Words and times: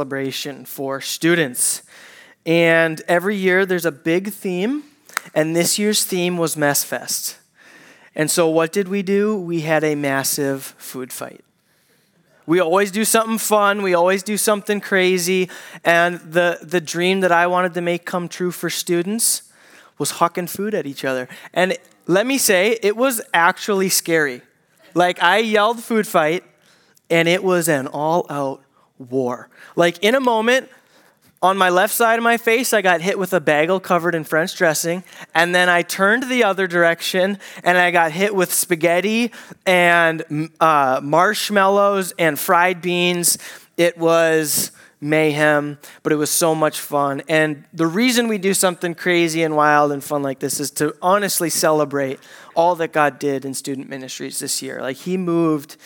celebration 0.00 0.64
for 0.64 0.98
students. 1.02 1.82
And 2.46 3.02
every 3.06 3.36
year 3.36 3.66
there's 3.66 3.84
a 3.84 3.92
big 3.92 4.32
theme, 4.32 4.84
and 5.34 5.54
this 5.54 5.78
year's 5.78 6.06
theme 6.06 6.38
was 6.38 6.56
Mess 6.56 6.82
Fest. 6.82 7.36
And 8.14 8.30
so, 8.30 8.48
what 8.48 8.72
did 8.72 8.88
we 8.88 9.02
do? 9.02 9.38
We 9.38 9.60
had 9.60 9.84
a 9.84 9.94
massive 9.94 10.74
food 10.78 11.12
fight. 11.12 11.44
We 12.46 12.60
always 12.60 12.90
do 12.90 13.04
something 13.04 13.36
fun, 13.36 13.82
we 13.82 13.92
always 13.92 14.22
do 14.22 14.38
something 14.38 14.80
crazy. 14.80 15.50
And 15.84 16.18
the, 16.20 16.60
the 16.62 16.80
dream 16.80 17.20
that 17.20 17.30
I 17.30 17.46
wanted 17.46 17.74
to 17.74 17.82
make 17.82 18.06
come 18.06 18.26
true 18.26 18.52
for 18.52 18.70
students 18.70 19.52
was 19.98 20.12
hucking 20.12 20.48
food 20.48 20.74
at 20.74 20.86
each 20.86 21.04
other. 21.04 21.28
And 21.52 21.76
let 22.06 22.26
me 22.26 22.38
say, 22.38 22.78
it 22.82 22.96
was 22.96 23.20
actually 23.34 23.90
scary. 23.90 24.40
Like, 24.94 25.22
I 25.22 25.40
yelled 25.40 25.82
food 25.82 26.06
fight, 26.06 26.42
and 27.10 27.28
it 27.28 27.44
was 27.44 27.68
an 27.68 27.86
all 27.86 28.24
out 28.30 28.62
war. 29.00 29.48
Like, 29.76 29.98
in 30.02 30.14
a 30.14 30.20
moment, 30.20 30.68
on 31.42 31.56
my 31.56 31.70
left 31.70 31.94
side 31.94 32.18
of 32.18 32.22
my 32.22 32.36
face, 32.36 32.74
I 32.74 32.82
got 32.82 33.00
hit 33.00 33.18
with 33.18 33.32
a 33.32 33.40
bagel 33.40 33.80
covered 33.80 34.14
in 34.14 34.24
French 34.24 34.54
dressing. 34.56 35.02
And 35.34 35.54
then 35.54 35.70
I 35.70 35.82
turned 35.82 36.24
the 36.24 36.44
other 36.44 36.66
direction 36.66 37.38
and 37.64 37.78
I 37.78 37.90
got 37.90 38.12
hit 38.12 38.34
with 38.34 38.52
spaghetti 38.52 39.32
and 39.64 40.50
uh, 40.60 41.00
marshmallows 41.02 42.12
and 42.18 42.38
fried 42.38 42.82
beans. 42.82 43.38
It 43.78 43.96
was 43.96 44.70
mayhem, 45.00 45.78
but 46.02 46.12
it 46.12 46.16
was 46.16 46.28
so 46.28 46.54
much 46.54 46.78
fun. 46.78 47.22
And 47.26 47.64
the 47.72 47.86
reason 47.86 48.28
we 48.28 48.36
do 48.36 48.52
something 48.52 48.94
crazy 48.94 49.42
and 49.42 49.56
wild 49.56 49.92
and 49.92 50.04
fun 50.04 50.22
like 50.22 50.40
this 50.40 50.60
is 50.60 50.70
to 50.72 50.94
honestly 51.00 51.48
celebrate 51.48 52.20
all 52.54 52.74
that 52.76 52.92
God 52.92 53.18
did 53.18 53.46
in 53.46 53.54
student 53.54 53.88
ministries 53.88 54.40
this 54.40 54.60
year. 54.60 54.82
Like, 54.82 54.98
He 54.98 55.16
moved 55.16 55.78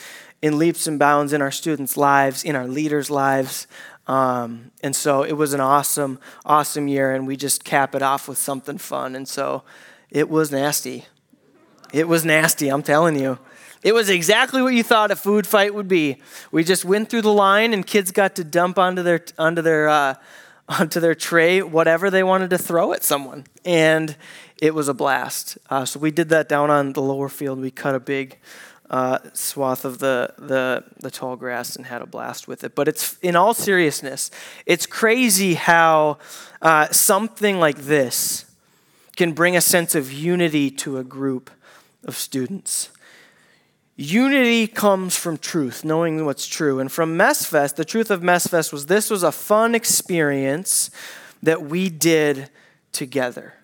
in 0.45 0.59
leaps 0.59 0.87
and 0.87 0.99
bounds 0.99 1.33
in 1.33 1.41
our 1.41 1.51
students' 1.51 1.97
lives, 1.97 2.45
in 2.45 2.55
our 2.55 2.69
leaders' 2.69 3.11
lives. 3.11 3.67
Um, 4.07 4.73
and 4.83 4.95
so 4.95 5.23
it 5.23 5.33
was 5.33 5.55
an 5.55 5.61
awesome, 5.63 6.19
awesome 6.45 6.87
year, 6.87 7.15
and 7.15 7.27
we 7.27 7.35
just 7.35 7.65
cap 7.65 7.95
it 7.95 8.03
off 8.03 8.29
with 8.29 8.37
something 8.37 8.77
fun. 8.77 9.17
And 9.17 9.27
so 9.27 9.63
it 10.11 10.29
was 10.29 10.53
nasty. 10.53 11.07
It 11.95 12.09
was 12.09 12.27
nasty, 12.27 12.69
I'm 12.69 12.83
telling 12.83 13.19
you. 13.19 13.39
It 13.83 13.95
was 13.95 14.11
exactly 14.11 14.61
what 14.61 14.75
you 14.75 14.83
thought 14.83 15.11
a 15.11 15.17
food 15.17 15.47
fight 15.47 15.75
would 15.75 15.89
be. 15.89 16.21
We 16.53 16.63
just 16.63 16.85
went 16.85 17.09
through 17.09 17.23
the 17.23 17.33
line, 17.33 17.73
and 17.73 17.87
kids 17.87 18.11
got 18.11 18.37
to 18.37 18.45
dump 18.45 18.79
onto 18.79 19.03
their 19.03 19.25
onto 19.39 19.63
their 19.63 19.89
uh, 19.89 20.15
onto 20.69 21.01
their 21.01 21.15
tray 21.15 21.63
whatever 21.63 22.11
they 22.11 22.23
wanted 22.23 22.51
to 22.51 22.59
throw 22.59 22.93
at 22.93 23.03
someone, 23.03 23.47
and 23.65 24.15
it 24.61 24.75
was 24.75 24.89
a 24.89 24.95
blast. 24.95 25.57
Uh, 25.71 25.87
so 25.87 25.99
we 25.99 26.11
did 26.11 26.29
that 26.29 26.51
down 26.51 26.69
on 26.69 26.93
the 26.93 27.01
lower 27.01 27.31
field. 27.31 27.61
We 27.61 27.71
cut 27.71 27.95
a 27.95 28.01
big 28.01 28.39
uh, 28.91 29.19
swath 29.33 29.85
of 29.85 29.99
the, 29.99 30.35
the, 30.39 30.85
the 31.01 31.11
tall 31.11 31.37
grass 31.37 31.77
and 31.77 31.87
had 31.87 32.03
a 32.03 32.07
blast 32.07 32.47
with 32.47 32.65
it. 32.65 32.75
But 32.75 32.89
it's, 32.89 33.17
in 33.19 33.37
all 33.37 33.55
seriousness, 33.55 34.31
it's 34.67 34.87
crazy 34.87 35.55
how 35.55 36.19
uh, 36.61 36.89
something 36.91 37.59
like 37.59 37.79
this 37.79 38.45
can 39.17 39.33
bring 39.33 39.57
a 39.57 39.61
sense 39.61 39.95
of 39.95 40.13
unity 40.13 40.71
to 40.71 40.99
a 40.99 41.05
group 41.05 41.51
of 42.05 42.17
students. 42.17 42.91
Unity 43.97 44.67
comes 44.67 45.17
from 45.17 45.39
truth, 45.39 45.85
knowing 45.85 46.25
what's 46.25 46.47
true. 46.47 46.81
And 46.81 46.91
from 46.91 47.17
Messfest, 47.17 47.77
the 47.77 47.85
truth 47.85 48.11
of 48.11 48.23
Messfest 48.23 48.73
was 48.73 48.87
this 48.87 49.09
was 49.09 49.23
a 49.23 49.31
fun 49.31 49.75
experience 49.75 50.91
that 51.43 51.63
we 51.63 51.91
did 51.91 52.51
together. 52.91 53.55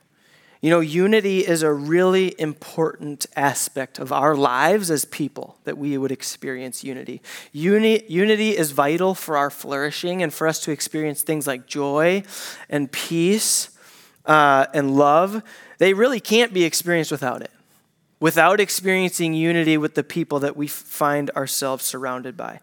You 0.61 0.69
know, 0.69 0.81
unity 0.81 1.41
is 1.41 1.63
a 1.63 1.73
really 1.73 2.39
important 2.39 3.25
aspect 3.35 3.99
of 3.99 4.13
our 4.13 4.37
lives 4.37 4.91
as 4.91 5.07
people 5.07 5.57
that 5.65 5.79
we 5.79 5.97
would 5.97 6.13
experience 6.13 6.85
unity. 6.85 7.23
Uni- 7.53 8.05
unity 8.09 8.51
is 8.57 8.73
vital 8.73 9.15
for 9.15 9.39
our 9.39 9.49
flourishing 9.49 10.23
and 10.23 10.33
for 10.35 10.47
us 10.47 10.61
to 10.65 10.71
experience 10.71 11.23
things 11.23 11.47
like 11.47 11.67
joy 11.67 12.25
and 12.69 12.93
peace 12.93 13.71
uh, 14.27 14.67
and 14.75 14.97
love. 14.97 15.43
They 15.79 15.95
really 15.95 16.21
can't 16.21 16.53
be 16.53 16.65
experienced 16.65 17.11
without 17.11 17.41
it, 17.41 17.53
without 18.21 18.61
experiencing 18.61 19.33
unity 19.33 19.79
with 19.79 19.95
the 19.95 20.05
people 20.05 20.41
that 20.41 20.59
we 20.59 20.67
find 20.67 21.31
ourselves 21.31 21.87
surrounded 21.87 22.37
by. 22.37 22.61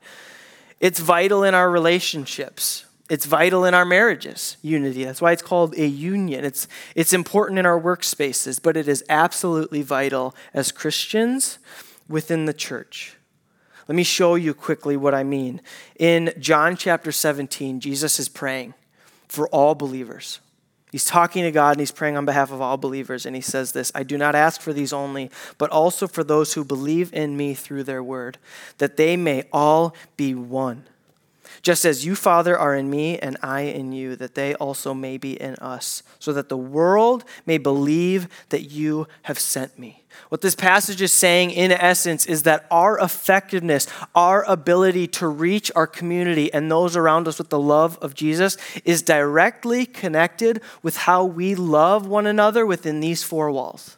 It's 0.79 0.99
vital 0.99 1.43
in 1.43 1.55
our 1.55 1.71
relationships. 1.71 2.85
It's 3.09 3.25
vital 3.25 3.63
in 3.63 3.73
our 3.73 3.85
marriages, 3.85 4.57
unity. 4.61 5.05
That's 5.05 5.21
why 5.21 5.31
it's 5.31 5.41
called 5.41 5.77
a 5.77 5.87
union. 5.87 6.43
It's, 6.43 6.67
it's 6.93 7.13
important 7.13 7.57
in 7.57 7.65
our 7.65 7.79
workspaces, 7.79 8.61
but 8.61 8.75
it 8.75 8.87
is 8.87 9.03
absolutely 9.07 9.81
vital 9.81 10.35
as 10.53 10.73
Christians 10.73 11.57
within 12.09 12.45
the 12.45 12.53
church. 12.53 13.15
Let 13.87 13.95
me 13.95 14.03
show 14.03 14.35
you 14.35 14.53
quickly 14.53 14.97
what 14.97 15.13
I 15.13 15.23
mean. 15.23 15.61
In 15.97 16.33
John 16.37 16.75
chapter 16.75 17.13
17, 17.13 17.79
Jesus 17.79 18.19
is 18.19 18.27
praying 18.27 18.73
for 19.29 19.47
all 19.49 19.73
believers. 19.73 20.41
He's 20.91 21.05
talking 21.05 21.43
to 21.43 21.51
God 21.51 21.71
and 21.71 21.79
he's 21.79 21.91
praying 21.91 22.17
on 22.17 22.25
behalf 22.25 22.51
of 22.51 22.61
all 22.61 22.75
believers. 22.75 23.25
And 23.25 23.35
he 23.35 23.41
says 23.41 23.71
this 23.71 23.91
I 23.95 24.03
do 24.03 24.17
not 24.17 24.35
ask 24.35 24.59
for 24.59 24.73
these 24.73 24.91
only, 24.91 25.31
but 25.57 25.69
also 25.69 26.07
for 26.07 26.23
those 26.23 26.53
who 26.53 26.65
believe 26.65 27.13
in 27.13 27.37
me 27.37 27.53
through 27.53 27.83
their 27.83 28.03
word, 28.03 28.37
that 28.79 28.97
they 28.97 29.15
may 29.15 29.45
all 29.53 29.95
be 30.17 30.35
one 30.35 30.85
just 31.61 31.85
as 31.85 32.05
you, 32.05 32.15
Father, 32.15 32.57
are 32.57 32.75
in 32.75 32.89
me 32.89 33.17
and 33.17 33.37
I 33.41 33.61
in 33.61 33.91
you, 33.91 34.15
that 34.15 34.35
they 34.35 34.55
also 34.55 34.93
may 34.93 35.17
be 35.17 35.39
in 35.39 35.55
us, 35.55 36.03
so 36.19 36.33
that 36.33 36.49
the 36.49 36.57
world 36.57 37.23
may 37.45 37.57
believe 37.57 38.27
that 38.49 38.63
you 38.63 39.07
have 39.23 39.39
sent 39.39 39.77
me. 39.77 40.03
What 40.29 40.41
this 40.41 40.55
passage 40.55 41.01
is 41.01 41.13
saying, 41.13 41.51
in 41.51 41.71
essence, 41.71 42.25
is 42.25 42.43
that 42.43 42.65
our 42.71 42.97
effectiveness, 42.99 43.87
our 44.15 44.43
ability 44.43 45.07
to 45.07 45.27
reach 45.27 45.71
our 45.75 45.87
community 45.87 46.51
and 46.53 46.71
those 46.71 46.95
around 46.95 47.27
us 47.27 47.37
with 47.37 47.49
the 47.49 47.59
love 47.59 47.97
of 48.01 48.15
Jesus, 48.15 48.57
is 48.83 49.01
directly 49.01 49.85
connected 49.85 50.61
with 50.81 50.97
how 50.97 51.23
we 51.23 51.55
love 51.55 52.07
one 52.07 52.25
another 52.25 52.65
within 52.65 52.99
these 52.99 53.23
four 53.23 53.51
walls. 53.51 53.96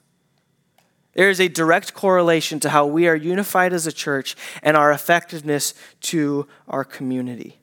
There 1.20 1.30
is 1.30 1.42
a 1.42 1.50
direct 1.50 1.94
correlation 1.94 2.62
to 2.62 2.70
how 2.70 2.86
we 2.86 3.06
are 3.10 3.14
unified 3.14 3.74
as 3.74 3.86
a 3.86 3.92
church 3.92 4.38
and 4.64 4.78
our 4.78 4.90
effectiveness 4.90 5.74
to 6.04 6.48
our 6.66 6.86
community. 6.86 7.60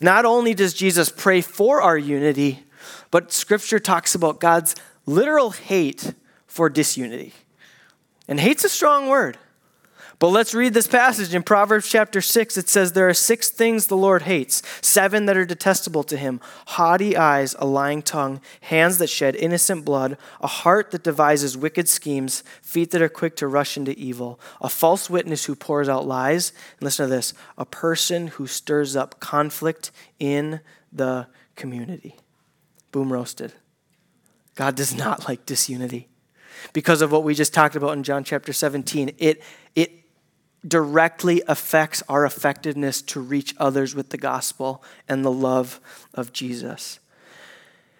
Not 0.00 0.24
only 0.24 0.54
does 0.54 0.72
Jesus 0.72 1.08
pray 1.08 1.40
for 1.40 1.82
our 1.82 1.98
unity, 1.98 2.60
but 3.10 3.32
Scripture 3.32 3.80
talks 3.80 4.14
about 4.14 4.38
God's 4.38 4.76
literal 5.04 5.50
hate 5.50 6.14
for 6.46 6.70
disunity. 6.70 7.32
And 8.28 8.38
hate's 8.38 8.62
a 8.62 8.68
strong 8.68 9.08
word. 9.08 9.36
But 10.20 10.28
let's 10.28 10.52
read 10.52 10.74
this 10.74 10.88
passage 10.88 11.32
in 11.32 11.44
Proverbs 11.44 11.88
chapter 11.88 12.20
6. 12.20 12.56
It 12.56 12.68
says, 12.68 12.92
There 12.92 13.08
are 13.08 13.14
six 13.14 13.50
things 13.50 13.86
the 13.86 13.96
Lord 13.96 14.22
hates, 14.22 14.62
seven 14.80 15.26
that 15.26 15.36
are 15.36 15.44
detestable 15.44 16.02
to 16.04 16.16
him 16.16 16.40
haughty 16.66 17.16
eyes, 17.16 17.54
a 17.58 17.66
lying 17.66 18.02
tongue, 18.02 18.40
hands 18.62 18.98
that 18.98 19.08
shed 19.08 19.36
innocent 19.36 19.84
blood, 19.84 20.18
a 20.40 20.48
heart 20.48 20.90
that 20.90 21.04
devises 21.04 21.56
wicked 21.56 21.88
schemes, 21.88 22.42
feet 22.62 22.90
that 22.90 23.02
are 23.02 23.08
quick 23.08 23.36
to 23.36 23.46
rush 23.46 23.76
into 23.76 23.96
evil, 23.96 24.40
a 24.60 24.68
false 24.68 25.08
witness 25.08 25.44
who 25.44 25.54
pours 25.54 25.88
out 25.88 26.04
lies. 26.04 26.52
And 26.78 26.82
listen 26.82 27.08
to 27.08 27.14
this 27.14 27.32
a 27.56 27.64
person 27.64 28.26
who 28.26 28.48
stirs 28.48 28.96
up 28.96 29.20
conflict 29.20 29.92
in 30.18 30.60
the 30.92 31.28
community. 31.54 32.16
Boom 32.90 33.12
roasted. 33.12 33.52
God 34.56 34.74
does 34.74 34.96
not 34.96 35.28
like 35.28 35.46
disunity 35.46 36.08
because 36.72 37.02
of 37.02 37.12
what 37.12 37.22
we 37.22 37.34
just 37.34 37.54
talked 37.54 37.76
about 37.76 37.96
in 37.96 38.02
John 38.02 38.24
chapter 38.24 38.52
17. 38.52 39.14
It, 39.18 39.42
it 39.76 39.97
directly 40.68 41.42
affects 41.48 42.02
our 42.08 42.24
effectiveness 42.24 43.02
to 43.02 43.20
reach 43.20 43.54
others 43.58 43.94
with 43.94 44.10
the 44.10 44.18
gospel 44.18 44.82
and 45.08 45.24
the 45.24 45.32
love 45.32 45.80
of 46.14 46.32
Jesus. 46.32 47.00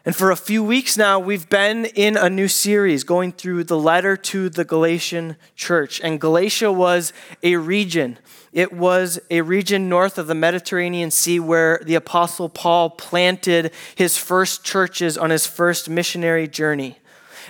And 0.04 0.16
for 0.16 0.30
a 0.30 0.36
few 0.36 0.64
weeks 0.64 0.96
now, 0.96 1.18
we've 1.18 1.50
been 1.50 1.84
in 1.84 2.16
a 2.16 2.30
new 2.30 2.48
series 2.48 3.04
going 3.04 3.30
through 3.32 3.64
the 3.64 3.78
letter 3.78 4.16
to 4.16 4.48
the 4.48 4.64
Galatian 4.64 5.36
church. 5.54 6.00
And 6.00 6.18
Galatia 6.18 6.72
was 6.72 7.12
a 7.42 7.56
region. 7.56 8.18
It 8.52 8.72
was 8.72 9.20
a 9.30 9.42
region 9.42 9.90
north 9.90 10.16
of 10.16 10.26
the 10.26 10.34
Mediterranean 10.34 11.10
Sea 11.10 11.40
where 11.40 11.82
the 11.84 11.94
Apostle 11.94 12.48
Paul 12.48 12.88
planted 12.88 13.70
his 13.96 14.16
first 14.16 14.64
churches 14.64 15.18
on 15.18 15.28
his 15.28 15.46
first 15.46 15.90
missionary 15.90 16.48
journey. 16.48 16.98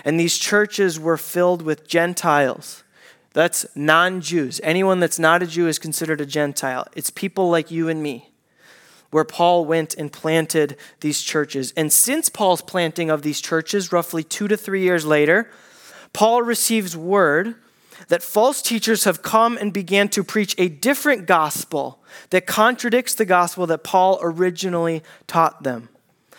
And 0.03 0.19
these 0.19 0.37
churches 0.37 0.99
were 0.99 1.17
filled 1.17 1.61
with 1.61 1.87
Gentiles 1.87 2.83
that's 3.33 3.65
non 3.75 4.21
Jews. 4.21 4.59
Anyone 4.63 4.99
that's 4.99 5.19
not 5.19 5.43
a 5.43 5.47
Jew 5.47 5.67
is 5.67 5.79
considered 5.79 6.21
a 6.21 6.25
Gentile. 6.25 6.87
It's 6.95 7.09
people 7.09 7.49
like 7.49 7.71
you 7.71 7.87
and 7.87 8.01
me, 8.01 8.29
where 9.11 9.23
Paul 9.23 9.65
went 9.65 9.93
and 9.95 10.11
planted 10.11 10.77
these 11.01 11.21
churches. 11.21 11.73
And 11.77 11.93
since 11.93 12.29
Paul's 12.29 12.61
planting 12.61 13.09
of 13.09 13.21
these 13.21 13.41
churches, 13.41 13.91
roughly 13.91 14.23
two 14.23 14.47
to 14.47 14.57
three 14.57 14.81
years 14.81 15.05
later, 15.05 15.49
Paul 16.13 16.41
receives 16.41 16.97
word 16.97 17.55
that 18.07 18.23
false 18.23 18.61
teachers 18.61 19.03
have 19.03 19.21
come 19.21 19.57
and 19.57 19.73
began 19.73 20.09
to 20.09 20.23
preach 20.23 20.55
a 20.57 20.69
different 20.69 21.27
gospel 21.27 22.01
that 22.29 22.47
contradicts 22.47 23.13
the 23.13 23.25
gospel 23.25 23.67
that 23.67 23.83
Paul 23.83 24.19
originally 24.21 25.03
taught 25.27 25.63
them, 25.63 25.89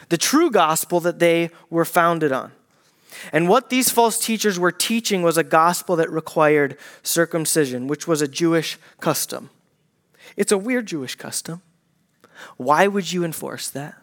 the 0.09 0.19
true 0.19 0.51
gospel 0.51 0.99
that 1.01 1.19
they 1.19 1.51
were 1.69 1.85
founded 1.85 2.33
on. 2.33 2.53
And 3.33 3.49
what 3.49 3.71
these 3.71 3.91
false 3.91 4.19
teachers 4.19 4.59
were 4.59 4.73
teaching 4.73 5.23
was 5.23 5.37
a 5.37 5.45
gospel 5.45 5.97
that 5.97 6.11
required 6.11 6.79
circumcision, 7.03 7.87
which 7.87 8.07
was 8.07 8.23
a 8.23 8.29
Jewish 8.29 8.79
custom. 9.01 9.51
It's 10.37 10.53
a 10.53 10.59
weird 10.59 10.87
Jewish 10.87 11.15
custom. 11.17 11.63
Why 12.57 12.87
would 12.87 13.13
you 13.13 13.25
enforce 13.25 13.69
that? 13.71 13.95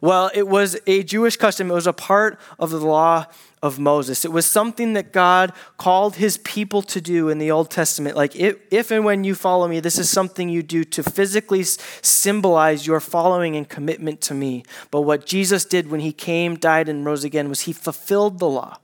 Well, 0.00 0.30
it 0.34 0.48
was 0.48 0.78
a 0.86 1.02
Jewish 1.02 1.36
custom, 1.36 1.70
it 1.70 1.74
was 1.74 1.86
a 1.86 1.92
part 1.92 2.38
of 2.58 2.70
the 2.70 2.78
law 2.78 3.26
of 3.62 3.78
Moses. 3.78 4.24
It 4.24 4.32
was 4.32 4.46
something 4.46 4.94
that 4.94 5.12
God 5.12 5.52
called 5.76 6.16
his 6.16 6.38
people 6.38 6.80
to 6.82 7.00
do 7.00 7.28
in 7.28 7.38
the 7.38 7.50
Old 7.50 7.70
Testament. 7.70 8.16
Like, 8.16 8.34
if, 8.34 8.90
and 8.90 9.04
when 9.04 9.24
you 9.24 9.34
follow 9.34 9.68
me, 9.68 9.80
this 9.80 9.98
is 9.98 10.08
something 10.08 10.48
you 10.48 10.62
do 10.62 10.84
to 10.84 11.02
physically 11.02 11.62
symbolize 11.64 12.86
your 12.86 13.00
following 13.00 13.56
and 13.56 13.68
commitment 13.68 14.22
to 14.22 14.34
me. 14.34 14.64
But 14.90 15.02
what 15.02 15.26
Jesus 15.26 15.66
did 15.66 15.90
when 15.90 16.00
he 16.00 16.12
came, 16.12 16.56
died, 16.56 16.88
and 16.88 17.04
rose 17.04 17.24
again 17.24 17.50
was 17.50 17.62
he 17.62 17.74
fulfilled 17.74 18.38
the 18.38 18.48
law 18.48 18.78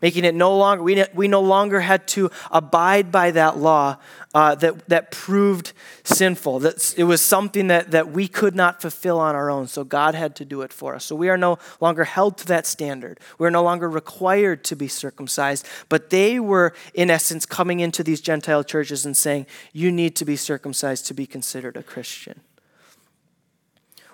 making 0.00 0.24
it 0.24 0.34
no 0.34 0.56
longer, 0.56 0.82
we, 0.82 1.04
we 1.14 1.28
no 1.28 1.40
longer 1.40 1.80
had 1.80 2.06
to 2.08 2.30
abide 2.50 3.10
by 3.10 3.30
that 3.32 3.56
law 3.56 3.96
uh, 4.34 4.54
that, 4.54 4.88
that 4.88 5.10
proved 5.10 5.72
sinful. 6.04 6.60
That 6.60 6.94
it 6.96 7.04
was 7.04 7.20
something 7.20 7.68
that, 7.68 7.90
that 7.90 8.10
we 8.10 8.28
could 8.28 8.54
not 8.54 8.80
fulfill 8.80 9.18
on 9.18 9.34
our 9.34 9.50
own, 9.50 9.66
so 9.66 9.84
God 9.84 10.14
had 10.14 10.36
to 10.36 10.44
do 10.44 10.62
it 10.62 10.72
for 10.72 10.94
us. 10.94 11.04
So 11.04 11.16
we 11.16 11.28
are 11.28 11.38
no 11.38 11.58
longer 11.80 12.04
held 12.04 12.38
to 12.38 12.46
that 12.46 12.66
standard. 12.66 13.20
We're 13.38 13.50
no 13.50 13.62
longer 13.62 13.88
required 13.88 14.64
to 14.64 14.76
be 14.76 14.88
circumcised, 14.88 15.66
but 15.88 16.10
they 16.10 16.38
were, 16.38 16.74
in 16.94 17.10
essence, 17.10 17.46
coming 17.46 17.80
into 17.80 18.04
these 18.04 18.20
Gentile 18.20 18.64
churches 18.64 19.04
and 19.04 19.16
saying, 19.16 19.46
You 19.72 19.90
need 19.90 20.14
to 20.16 20.24
be 20.24 20.36
circumcised 20.36 21.06
to 21.06 21.14
be 21.14 21.26
considered 21.26 21.76
a 21.76 21.82
Christian. 21.82 22.40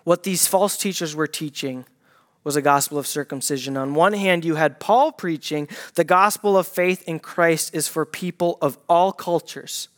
What 0.04 0.22
these 0.22 0.46
false 0.46 0.76
teachers 0.76 1.16
were 1.16 1.26
teaching 1.26 1.86
was 2.44 2.56
a 2.56 2.62
gospel 2.62 2.98
of 2.98 3.06
circumcision. 3.06 3.76
On 3.76 3.94
one 3.94 4.12
hand, 4.12 4.44
you 4.44 4.54
had 4.54 4.78
Paul 4.78 5.12
preaching 5.12 5.66
the 5.94 6.04
gospel 6.04 6.56
of 6.56 6.68
faith 6.68 7.02
in 7.08 7.18
Christ 7.18 7.74
is 7.74 7.88
for 7.88 8.04
people 8.04 8.58
of 8.60 8.78
all 8.88 9.12
cultures, 9.12 9.88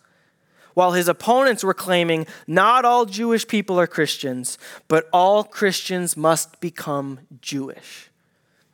while 0.75 0.93
his 0.93 1.09
opponents 1.09 1.65
were 1.65 1.75
claiming 1.75 2.27
not 2.47 2.85
all 2.85 3.05
Jewish 3.05 3.47
people 3.49 3.79
are 3.81 3.87
Christians, 3.87 4.59
but 4.89 5.09
all 5.13 5.43
Christians 5.43 6.17
must 6.17 6.61
become 6.61 7.21
Jewish 7.41 8.11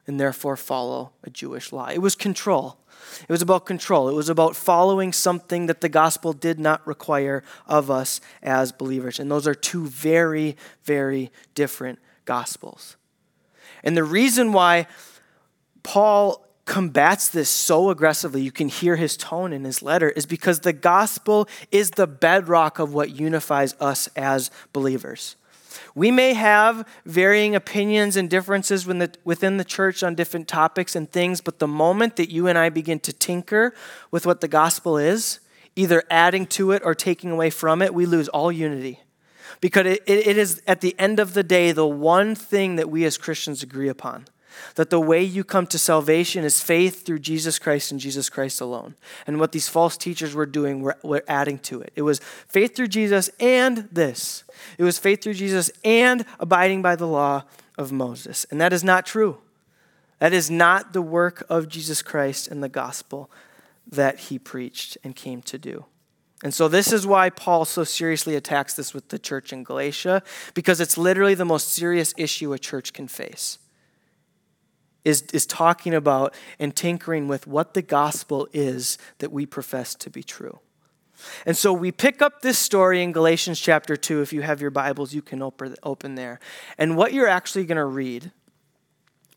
and 0.07 0.21
therefore 0.21 0.57
follow 0.57 1.13
a 1.25 1.31
Jewish 1.31 1.73
law. 1.73 1.89
It 1.89 1.99
was 1.99 2.15
control. 2.15 2.79
It 3.23 3.31
was 3.31 3.43
about 3.43 3.67
control. 3.67 4.09
It 4.09 4.15
was 4.15 4.29
about 4.29 4.57
following 4.57 5.13
something 5.13 5.67
that 5.67 5.81
the 5.81 5.89
gospel 5.89 6.33
did 6.33 6.59
not 6.59 6.87
require 6.87 7.43
of 7.67 7.91
us 7.91 8.21
as 8.43 8.73
believers. 8.73 9.19
And 9.19 9.31
those 9.31 9.47
are 9.47 9.55
two 9.55 9.87
very, 9.87 10.57
very 10.85 11.31
different 11.55 11.99
gospels. 12.25 12.97
And 13.83 13.97
the 13.97 14.05
reason 14.05 14.53
why 14.53 14.87
Paul 15.83 16.47
combats 16.65 17.29
this 17.29 17.51
so 17.51 17.91
aggressively, 17.91 18.41
you 18.41 18.53
can 18.53 18.69
hear 18.69 18.97
his 18.97 19.17
tone 19.17 19.53
in 19.53 19.65
his 19.65 19.83
letter, 19.83 20.11
is 20.11 20.27
because 20.27 20.61
the 20.61 20.73
gospel 20.73 21.49
is 21.71 21.91
the 21.91 22.07
bedrock 22.07 22.79
of 22.79 22.95
what 22.95 23.11
unifies 23.11 23.75
us 23.81 24.09
as 24.15 24.51
believers. 24.73 25.37
We 25.95 26.11
may 26.11 26.35
have 26.35 26.87
varying 27.05 27.55
opinions 27.55 28.17
and 28.17 28.31
differences 28.31 28.87
within 28.87 29.57
the 29.57 29.65
church 29.65 30.03
on 30.03 30.15
different 30.15 30.47
topics 30.47 30.95
and 30.95 31.11
things, 31.11 31.41
but 31.41 31.59
the 31.59 31.67
moment 31.67 32.17
that 32.17 32.31
you 32.31 32.47
and 32.47 32.57
I 32.57 32.69
begin 32.69 33.01
to 33.01 33.13
tinker 33.13 33.75
with 34.11 34.25
what 34.25 34.41
the 34.41 34.49
gospel 34.49 34.97
is, 34.97 35.41
either 35.75 36.05
adding 36.11 36.47
to 36.47 36.71
it 36.73 36.83
or 36.85 36.95
taking 36.95 37.31
away 37.31 37.51
from 37.51 37.83
it, 37.83 37.93
we 37.93 38.07
lose 38.07 38.29
all 38.29 38.53
unity 38.53 39.01
because 39.63 39.87
it, 39.87 40.03
it 40.07 40.37
is 40.37 40.61
at 40.67 40.83
the 40.83 40.95
end 40.99 41.19
of 41.19 41.33
the 41.33 41.43
day 41.43 41.73
the 41.73 41.87
one 41.87 42.35
thing 42.35 42.77
that 42.77 42.91
we 42.91 43.07
as 43.07 43.17
Christians 43.17 43.63
agree 43.63 43.89
upon 43.89 44.27
that 44.75 44.91
the 44.91 45.01
way 45.01 45.23
you 45.23 45.45
come 45.45 45.67
to 45.67 45.79
salvation 45.79 46.45
is 46.45 46.61
faith 46.61 47.05
through 47.05 47.19
Jesus 47.19 47.59
Christ 47.59 47.91
and 47.91 48.01
Jesus 48.01 48.29
Christ 48.29 48.61
alone. 48.61 48.95
And 49.27 49.41
what 49.41 49.53
these 49.53 49.69
false 49.69 49.97
teachers 49.97 50.35
were 50.35 50.47
doing 50.47 50.83
were, 50.83 50.99
were 51.03 51.25
adding 51.29 51.59
to 51.61 51.81
it. 51.81 51.93
It 51.97 52.03
was 52.03 52.21
faith 52.47 52.77
through 52.77 52.89
Jesus 52.89 53.31
and 53.41 53.89
this. 53.91 54.45
It 54.79 54.85
was 54.85 54.99
faith 54.99 55.23
through 55.23 55.35
Jesus 55.35 55.71
and 55.85 56.25
abiding 56.39 56.83
by 56.83 56.97
the 56.97 57.07
law 57.07 57.45
of 57.79 57.93
Moses. 57.93 58.47
And 58.51 58.61
that 58.61 58.73
is 58.73 58.85
not 58.85 59.07
true. 59.07 59.39
That 60.19 60.33
is 60.33 60.51
not 60.51 60.93
the 60.93 61.03
work 61.03 61.45
of 61.49 61.69
Jesus 61.69 62.03
Christ 62.03 62.49
and 62.49 62.63
the 62.63 62.69
gospel 62.69 63.31
that 63.91 64.19
he 64.21 64.39
preached 64.39 64.97
and 65.03 65.17
came 65.17 65.43
to 65.43 65.59
do. 65.59 65.87
And 66.43 66.53
so, 66.53 66.67
this 66.67 66.93
is 66.93 67.07
why 67.07 67.31
Paul 67.31 67.65
so 67.65 67.85
seriously 67.85 68.35
attacks 68.35 68.75
this 68.75 68.93
with 68.93 69.09
the 69.09 69.19
church 69.19 69.53
in 69.53 69.63
Galatia, 69.63 70.23
because 70.55 70.81
it's 70.81 70.99
literally 70.99 71.35
the 71.35 71.45
most 71.45 71.69
serious 71.69 72.13
issue 72.17 72.53
a 72.53 72.59
church 72.59 72.93
can 72.93 73.07
face. 73.07 73.59
Is, 75.05 75.23
is 75.33 75.47
talking 75.47 75.95
about 75.95 76.35
and 76.61 76.75
tinkering 76.77 77.27
with 77.27 77.47
what 77.49 77.75
the 77.75 77.83
gospel 77.83 78.49
is 78.53 78.99
that 79.19 79.33
we 79.33 79.47
profess 79.47 79.97
to 79.97 80.11
be 80.11 80.23
true. 80.23 80.61
And 81.45 81.57
so 81.57 81.73
we 81.73 81.91
pick 81.91 82.23
up 82.23 82.43
this 82.43 82.59
story 82.59 83.03
in 83.03 83.13
Galatians 83.13 83.59
chapter 83.61 83.97
2. 83.97 84.23
If 84.23 84.33
you 84.33 84.43
have 84.43 84.61
your 84.61 84.71
Bibles, 84.71 85.13
you 85.13 85.23
can 85.23 85.43
open, 85.43 85.75
open 85.83 86.15
there. 86.15 86.41
And 86.79 86.97
what 86.97 87.13
you're 87.13 87.29
actually 87.29 87.65
going 87.65 87.77
to 87.77 87.85
read, 87.85 88.31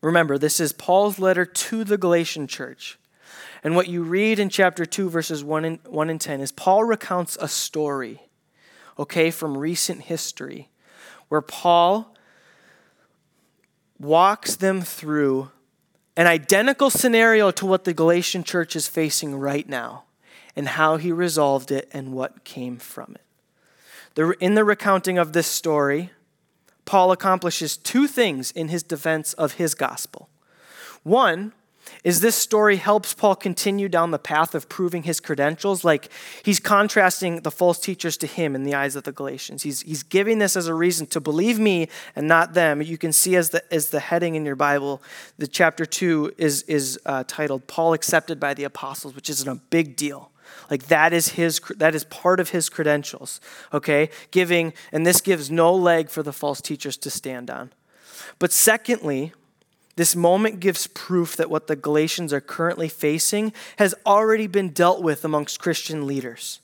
remember, 0.02 0.38
this 0.38 0.60
is 0.60 0.72
Paul's 0.72 1.20
letter 1.20 1.46
to 1.46 1.84
the 1.84 1.98
Galatian 1.98 2.48
church. 2.48 3.00
And 3.66 3.76
what 3.76 3.88
you 3.88 4.04
read 4.04 4.38
in 4.38 4.50
chapter 4.50 4.86
2, 4.86 5.10
verses 5.10 5.44
1 5.44 5.66
and, 5.66 5.80
1 5.88 6.10
and 6.12 6.22
10 6.22 6.40
is 6.40 6.52
Paul 6.52 6.84
recounts 6.84 7.36
a 7.42 7.48
story, 7.48 8.22
okay, 9.00 9.32
from 9.32 9.58
recent 9.58 10.04
history, 10.04 10.70
where 11.30 11.42
Paul 11.42 12.16
walks 14.00 14.56
them 14.56 14.82
through 14.82 15.50
an 16.16 16.28
identical 16.28 16.92
scenario 16.92 17.50
to 17.50 17.66
what 17.66 17.86
the 17.86 17.94
Galatian 17.96 18.44
church 18.44 18.76
is 18.76 18.88
facing 18.88 19.36
right 19.36 19.68
now 19.68 20.04
and 20.56 20.68
how 20.68 20.98
he 20.98 21.12
resolved 21.12 21.72
it 21.72 21.90
and 21.92 22.14
what 22.14 22.44
came 22.44 22.78
from 22.78 23.16
it. 23.16 24.38
in 24.40 24.54
the 24.54 24.64
recounting 24.64 25.18
of 25.18 25.34
this 25.34 25.48
story, 25.48 26.12
Paul 26.86 27.12
accomplishes 27.12 27.78
two 27.78 28.06
things 28.06 28.52
in 28.52 28.68
his 28.68 28.84
defense 28.84 29.34
of 29.34 29.54
his 29.54 29.74
gospel. 29.74 30.30
One, 31.02 31.54
is 32.04 32.22
this 32.22 32.36
story 32.36 32.78
helps 32.78 33.14
Paul 33.14 33.36
continue 33.36 33.90
down 33.90 34.12
the 34.12 34.20
path 34.20 34.56
of 34.56 34.70
proving 34.70 35.04
his 35.04 35.20
credentials. 35.20 35.84
Like 35.84 36.10
he's 36.44 36.60
contrasting 36.60 37.42
the 37.42 37.52
false 37.52 37.80
teachers 37.80 38.18
to 38.18 38.28
him 38.28 38.56
in 38.56 38.64
the 38.64 38.76
eyes 38.76 38.96
of 38.96 39.04
the 39.04 39.12
Galatians. 39.12 39.64
He's, 39.64 39.82
he's 39.82 40.04
giving 40.04 40.40
this 40.40 40.56
as 40.56 40.68
a 40.68 40.74
reason 40.74 41.08
to 41.08 41.20
believe 41.20 41.60
me 41.60 41.90
and 42.16 42.28
not 42.28 42.54
them. 42.54 42.82
You 42.82 42.98
can 42.98 43.12
see 43.12 43.36
as 43.36 43.50
the, 43.50 43.64
as 43.74 43.90
the 43.90 44.00
heading 44.00 44.36
in 44.36 44.46
your 44.46 44.56
Bible, 44.56 45.02
the 45.38 45.48
chapter 45.48 45.86
2 45.86 46.36
is, 46.38 46.62
is 46.64 47.00
uh, 47.06 47.24
titled 47.28 47.68
Paul 47.68 47.94
Accepted 47.94 48.40
by 48.40 48.54
the 48.54 48.64
Apostles, 48.64 49.16
which 49.16 49.30
isn't 49.30 49.48
a 49.48 49.56
big 49.56 49.96
deal. 49.96 50.32
Like 50.70 50.88
that 50.88 51.14
is 51.14 51.30
his 51.30 51.60
that 51.78 51.96
is 51.96 52.04
part 52.06 52.40
of 52.40 52.50
his 52.50 52.70
credentials. 52.70 53.42
Okay? 53.74 54.10
Giving 54.32 54.74
and 54.92 55.06
this 55.06 55.22
gives 55.22 55.50
no 55.50 55.74
leg 55.74 56.10
for 56.10 56.24
the 56.24 56.34
false 56.34 56.62
teachers 56.62 56.98
to 56.98 57.10
stand 57.10 57.50
on. 57.50 57.72
But 58.40 58.52
secondly, 58.52 59.34
this 59.96 60.16
moment 60.16 60.60
gives 60.60 60.88
proof 60.88 61.38
that 61.38 61.50
what 61.50 61.68
the 61.68 61.76
Galatians 61.76 62.34
are 62.34 62.42
currently 62.42 62.90
facing 62.90 63.54
has 63.78 63.96
already 64.06 64.48
been 64.48 64.70
dealt 64.70 65.02
with 65.02 65.24
amongst 65.24 65.60
Christian 65.60 66.06
leaders. 66.06 66.60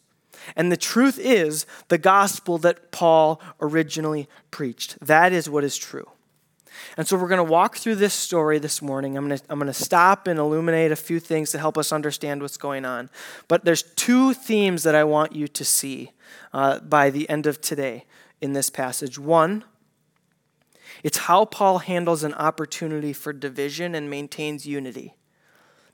And 0.55 0.71
the 0.71 0.77
truth 0.77 1.19
is 1.19 1.65
the 1.87 1.97
gospel 1.97 2.57
that 2.59 2.91
Paul 2.91 3.41
originally 3.61 4.27
preached. 4.49 4.97
That 4.99 5.31
is 5.31 5.49
what 5.49 5.63
is 5.63 5.77
true. 5.77 6.09
And 6.97 7.07
so 7.07 7.15
we're 7.15 7.27
going 7.27 7.37
to 7.37 7.43
walk 7.43 7.77
through 7.77 7.95
this 7.95 8.13
story 8.13 8.57
this 8.57 8.81
morning. 8.81 9.15
I'm 9.15 9.27
going, 9.27 9.37
to, 9.37 9.45
I'm 9.49 9.59
going 9.59 9.71
to 9.71 9.73
stop 9.73 10.27
and 10.27 10.39
illuminate 10.39 10.91
a 10.91 10.95
few 10.95 11.19
things 11.19 11.51
to 11.51 11.59
help 11.59 11.77
us 11.77 11.91
understand 11.91 12.41
what's 12.41 12.57
going 12.57 12.85
on. 12.85 13.09
But 13.47 13.65
there's 13.65 13.83
two 13.83 14.33
themes 14.33 14.83
that 14.83 14.95
I 14.95 15.03
want 15.03 15.35
you 15.35 15.47
to 15.47 15.63
see 15.65 16.11
uh, 16.53 16.79
by 16.79 17.09
the 17.09 17.29
end 17.29 17.45
of 17.45 17.61
today 17.61 18.05
in 18.41 18.53
this 18.53 18.69
passage. 18.69 19.19
One, 19.19 19.63
it's 21.03 21.17
how 21.17 21.45
Paul 21.45 21.79
handles 21.79 22.23
an 22.23 22.33
opportunity 22.35 23.13
for 23.13 23.33
division 23.33 23.95
and 23.95 24.09
maintains 24.09 24.65
unity. 24.65 25.15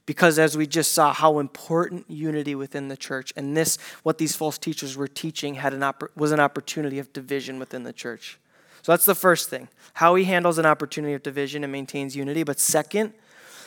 Because 0.05 0.39
as 0.39 0.55
we 0.55 0.65
just 0.65 0.93
saw, 0.93 1.13
how 1.13 1.39
important 1.39 2.09
unity 2.09 2.55
within 2.55 2.87
the 2.87 2.95
church, 2.95 3.33
and 3.35 3.57
this, 3.57 3.77
what 4.03 4.17
these 4.17 4.35
false 4.35 4.57
teachers 4.57 4.95
were 4.95 5.07
teaching, 5.07 5.55
had 5.55 5.73
an 5.73 5.83
was 6.15 6.31
an 6.31 6.39
opportunity 6.39 6.97
of 6.97 7.11
division 7.11 7.59
within 7.59 7.83
the 7.83 7.91
church. 7.91 8.39
So 8.83 8.93
that's 8.93 9.05
the 9.05 9.15
first 9.15 9.49
thing 9.49 9.67
how 9.95 10.15
he 10.15 10.23
handles 10.23 10.57
an 10.57 10.65
opportunity 10.65 11.13
of 11.13 11.23
division 11.23 11.63
and 11.63 11.71
maintains 11.73 12.15
unity. 12.15 12.43
But 12.43 12.59
second, 12.59 13.13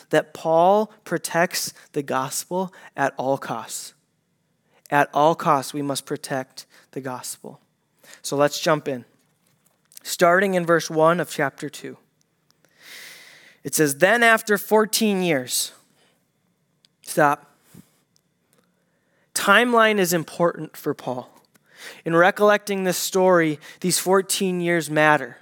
that 0.09 0.33
Paul 0.33 0.93
protects 1.05 1.75
the 1.93 2.03
gospel 2.03 2.73
at 2.97 3.13
all 3.19 3.37
costs. 3.37 3.95
At 4.91 5.11
all 5.13 5.35
costs, 5.35 5.75
we 5.75 5.83
must 5.83 6.07
protect 6.07 6.67
the 6.93 7.01
gospel. 7.01 7.61
So 8.23 8.37
let's 8.37 8.59
jump 8.59 8.89
in 8.89 9.05
starting 10.03 10.55
in 10.55 10.67
verse 10.67 10.91
1 10.91 11.21
of 11.21 11.31
chapter 11.31 11.69
2. 11.69 11.97
It 13.63 13.75
says, 13.75 13.97
Then 13.97 14.23
after 14.23 14.57
14 14.57 15.23
years, 15.23 15.73
stop. 17.03 17.55
Timeline 19.35 19.99
is 19.99 20.13
important 20.13 20.77
for 20.77 20.95
Paul. 20.95 21.31
In 22.05 22.15
recollecting 22.15 22.85
this 22.85 22.99
story, 22.99 23.59
these 23.81 23.99
14 23.99 24.61
years 24.61 24.91
matter. 24.91 25.39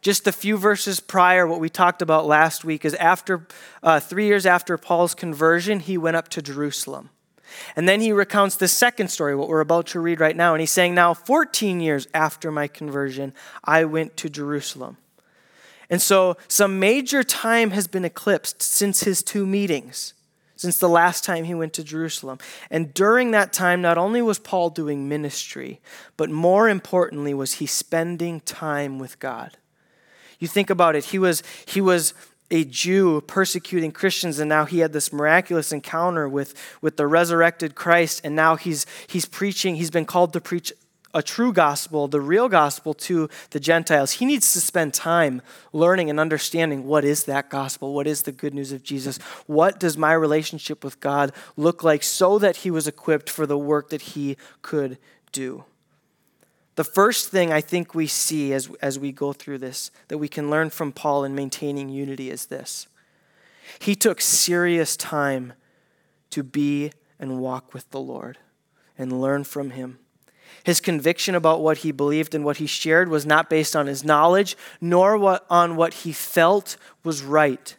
Just 0.00 0.26
a 0.26 0.32
few 0.32 0.56
verses 0.56 1.00
prior, 1.00 1.46
what 1.46 1.60
we 1.60 1.68
talked 1.68 2.02
about 2.02 2.26
last 2.26 2.64
week 2.64 2.84
is 2.84 2.94
after 2.94 3.46
uh, 3.82 4.00
three 4.00 4.26
years 4.26 4.44
after 4.44 4.76
Paul's 4.76 5.14
conversion, 5.14 5.80
he 5.80 5.96
went 5.96 6.16
up 6.16 6.28
to 6.28 6.42
Jerusalem. 6.42 7.10
And 7.76 7.88
then 7.88 8.00
he 8.00 8.12
recounts 8.12 8.56
the 8.56 8.68
second 8.68 9.08
story, 9.08 9.34
what 9.34 9.48
we're 9.48 9.60
about 9.60 9.86
to 9.88 10.00
read 10.00 10.20
right 10.20 10.36
now. 10.36 10.54
And 10.54 10.60
he's 10.60 10.72
saying, 10.72 10.94
Now, 10.94 11.14
14 11.14 11.80
years 11.80 12.06
after 12.14 12.50
my 12.50 12.68
conversion, 12.68 13.34
I 13.64 13.84
went 13.84 14.16
to 14.18 14.28
Jerusalem. 14.28 14.96
And 15.90 16.00
so 16.00 16.36
some 16.48 16.78
major 16.78 17.22
time 17.22 17.70
has 17.72 17.86
been 17.86 18.04
eclipsed 18.04 18.62
since 18.62 19.04
his 19.04 19.22
two 19.22 19.46
meetings, 19.46 20.14
since 20.56 20.78
the 20.78 20.88
last 20.88 21.24
time 21.24 21.44
he 21.44 21.54
went 21.54 21.72
to 21.74 21.84
Jerusalem. 21.84 22.38
And 22.70 22.94
during 22.94 23.32
that 23.32 23.52
time, 23.52 23.82
not 23.82 23.98
only 23.98 24.22
was 24.22 24.38
Paul 24.38 24.70
doing 24.70 25.08
ministry, 25.08 25.80
but 26.16 26.30
more 26.30 26.68
importantly, 26.68 27.34
was 27.34 27.54
he 27.54 27.66
spending 27.66 28.40
time 28.40 28.98
with 28.98 29.18
God. 29.18 29.56
You 30.38 30.48
think 30.48 30.70
about 30.70 30.96
it, 30.96 31.06
he 31.06 31.18
was, 31.18 31.42
he 31.66 31.80
was 31.80 32.14
a 32.54 32.64
Jew 32.64 33.20
persecuting 33.22 33.90
Christians, 33.90 34.38
and 34.38 34.48
now 34.48 34.64
he 34.64 34.78
had 34.78 34.92
this 34.92 35.12
miraculous 35.12 35.72
encounter 35.72 36.28
with, 36.28 36.54
with 36.80 36.96
the 36.96 37.06
resurrected 37.08 37.74
Christ, 37.74 38.20
and 38.22 38.36
now 38.36 38.54
he's, 38.54 38.86
he's 39.08 39.26
preaching, 39.26 39.74
he's 39.74 39.90
been 39.90 40.04
called 40.04 40.32
to 40.34 40.40
preach 40.40 40.72
a 41.12 41.20
true 41.20 41.52
gospel, 41.52 42.06
the 42.06 42.20
real 42.20 42.48
gospel 42.48 42.94
to 42.94 43.28
the 43.50 43.58
Gentiles. 43.58 44.12
He 44.12 44.24
needs 44.24 44.52
to 44.52 44.60
spend 44.60 44.94
time 44.94 45.42
learning 45.72 46.10
and 46.10 46.20
understanding 46.20 46.84
what 46.84 47.04
is 47.04 47.24
that 47.24 47.50
gospel? 47.50 47.92
What 47.92 48.06
is 48.06 48.22
the 48.22 48.32
good 48.32 48.54
news 48.54 48.70
of 48.70 48.84
Jesus? 48.84 49.18
What 49.46 49.80
does 49.80 49.98
my 49.98 50.12
relationship 50.12 50.84
with 50.84 51.00
God 51.00 51.32
look 51.56 51.82
like 51.82 52.04
so 52.04 52.38
that 52.38 52.58
he 52.58 52.70
was 52.70 52.86
equipped 52.86 53.28
for 53.28 53.46
the 53.46 53.58
work 53.58 53.90
that 53.90 54.02
he 54.02 54.36
could 54.62 54.96
do? 55.32 55.64
The 56.76 56.84
first 56.84 57.28
thing 57.28 57.52
I 57.52 57.60
think 57.60 57.94
we 57.94 58.06
see 58.06 58.52
as, 58.52 58.68
as 58.82 58.98
we 58.98 59.12
go 59.12 59.32
through 59.32 59.58
this 59.58 59.90
that 60.08 60.18
we 60.18 60.28
can 60.28 60.50
learn 60.50 60.70
from 60.70 60.92
Paul 60.92 61.24
in 61.24 61.34
maintaining 61.34 61.88
unity 61.88 62.30
is 62.30 62.46
this 62.46 62.88
he 63.78 63.94
took 63.94 64.20
serious 64.20 64.96
time 64.96 65.54
to 66.30 66.42
be 66.42 66.92
and 67.18 67.40
walk 67.40 67.72
with 67.72 67.90
the 67.90 68.00
Lord 68.00 68.38
and 68.98 69.20
learn 69.20 69.44
from 69.44 69.70
him. 69.70 69.98
His 70.62 70.80
conviction 70.80 71.34
about 71.34 71.60
what 71.60 71.78
he 71.78 71.92
believed 71.92 72.34
and 72.34 72.44
what 72.44 72.58
he 72.58 72.66
shared 72.66 73.08
was 73.08 73.26
not 73.26 73.50
based 73.50 73.74
on 73.74 73.86
his 73.86 74.04
knowledge, 74.04 74.56
nor 74.80 75.18
what, 75.18 75.46
on 75.50 75.76
what 75.76 75.94
he 75.94 76.12
felt 76.12 76.76
was 77.02 77.22
right. 77.22 77.76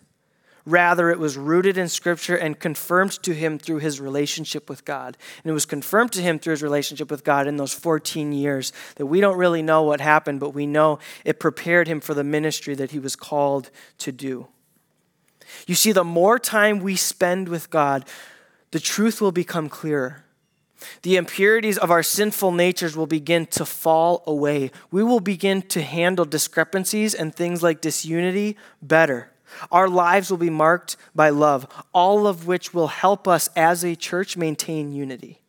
Rather, 0.65 1.11
it 1.11 1.19
was 1.19 1.37
rooted 1.37 1.77
in 1.77 1.87
Scripture 1.87 2.35
and 2.35 2.59
confirmed 2.59 3.11
to 3.21 3.33
him 3.33 3.59
through 3.59 3.77
his 3.77 4.01
relationship 4.01 4.67
with 4.67 4.83
God. 4.83 5.15
And 5.43 5.51
it 5.51 5.53
was 5.53 5.65
confirmed 5.65 6.11
to 6.13 6.21
him 6.21 6.39
through 6.39 6.51
his 6.51 6.63
relationship 6.63 7.11
with 7.11 7.23
God 7.23 7.45
in 7.45 7.57
those 7.57 7.73
14 7.73 8.31
years 8.31 8.73
that 8.95 9.05
we 9.05 9.21
don't 9.21 9.37
really 9.37 9.61
know 9.61 9.83
what 9.83 10.01
happened, 10.01 10.39
but 10.39 10.55
we 10.55 10.65
know 10.65 10.97
it 11.23 11.39
prepared 11.39 11.87
him 11.87 12.01
for 12.01 12.15
the 12.15 12.23
ministry 12.23 12.73
that 12.75 12.91
he 12.91 12.99
was 12.99 13.15
called 13.15 13.69
to 13.99 14.11
do. 14.11 14.47
You 15.67 15.75
see, 15.75 15.91
the 15.91 16.03
more 16.03 16.39
time 16.39 16.79
we 16.79 16.95
spend 16.95 17.47
with 17.47 17.69
God, 17.69 18.05
the 18.71 18.79
truth 18.79 19.21
will 19.21 19.31
become 19.31 19.69
clearer. 19.69 20.23
The 21.03 21.15
impurities 21.15 21.77
of 21.77 21.91
our 21.91 22.03
sinful 22.03 22.51
natures 22.51 22.97
will 22.97 23.07
begin 23.07 23.45
to 23.47 23.65
fall 23.65 24.23
away. 24.25 24.71
We 24.91 25.03
will 25.03 25.19
begin 25.19 25.61
to 25.63 25.81
handle 25.81 26.25
discrepancies 26.25 27.13
and 27.13 27.33
things 27.33 27.63
like 27.63 27.81
disunity 27.81 28.57
better. 28.81 29.31
Our 29.71 29.87
lives 29.87 30.29
will 30.29 30.37
be 30.37 30.49
marked 30.49 30.97
by 31.13 31.29
love, 31.29 31.67
all 31.93 32.27
of 32.27 32.47
which 32.47 32.73
will 32.73 32.87
help 32.87 33.27
us 33.27 33.49
as 33.55 33.83
a 33.83 33.95
church 33.95 34.35
maintain 34.37 34.91
unity. 34.91 35.41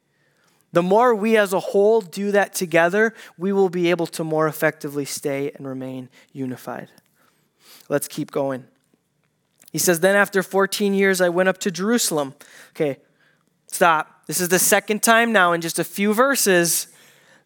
The 0.72 0.82
more 0.82 1.14
we 1.14 1.36
as 1.36 1.52
a 1.52 1.60
whole 1.60 2.00
do 2.00 2.32
that 2.32 2.54
together, 2.54 3.14
we 3.38 3.52
will 3.52 3.70
be 3.70 3.90
able 3.90 4.06
to 4.08 4.24
more 4.24 4.46
effectively 4.46 5.04
stay 5.04 5.50
and 5.52 5.66
remain 5.66 6.08
unified. 6.32 6.90
Let's 7.88 8.08
keep 8.08 8.30
going. 8.30 8.64
He 9.72 9.78
says, 9.78 10.00
Then 10.00 10.16
after 10.16 10.42
14 10.42 10.92
years, 10.92 11.20
I 11.20 11.28
went 11.28 11.48
up 11.48 11.58
to 11.58 11.70
Jerusalem. 11.70 12.34
Okay, 12.70 12.98
Stop. 13.76 14.24
This 14.26 14.40
is 14.40 14.48
the 14.48 14.58
second 14.58 15.02
time 15.02 15.32
now 15.32 15.52
in 15.52 15.60
just 15.60 15.78
a 15.78 15.84
few 15.84 16.14
verses 16.14 16.88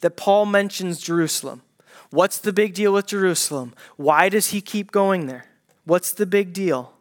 that 0.01 0.17
Paul 0.17 0.47
mentions 0.47 1.01
Jerusalem. 1.01 1.63
What's 2.11 2.39
the 2.39 2.53
big 2.53 2.75
deal 2.75 2.93
with 2.93 3.07
Jerusalem? 3.07 3.75
Why 3.97 4.29
does 4.29 4.49
he 4.49 4.61
keep 4.61 4.91
going 4.91 5.27
there? 5.27 5.47
What's 5.91 6.13
the 6.13 6.25
big 6.25 6.53
deal? 6.53 6.93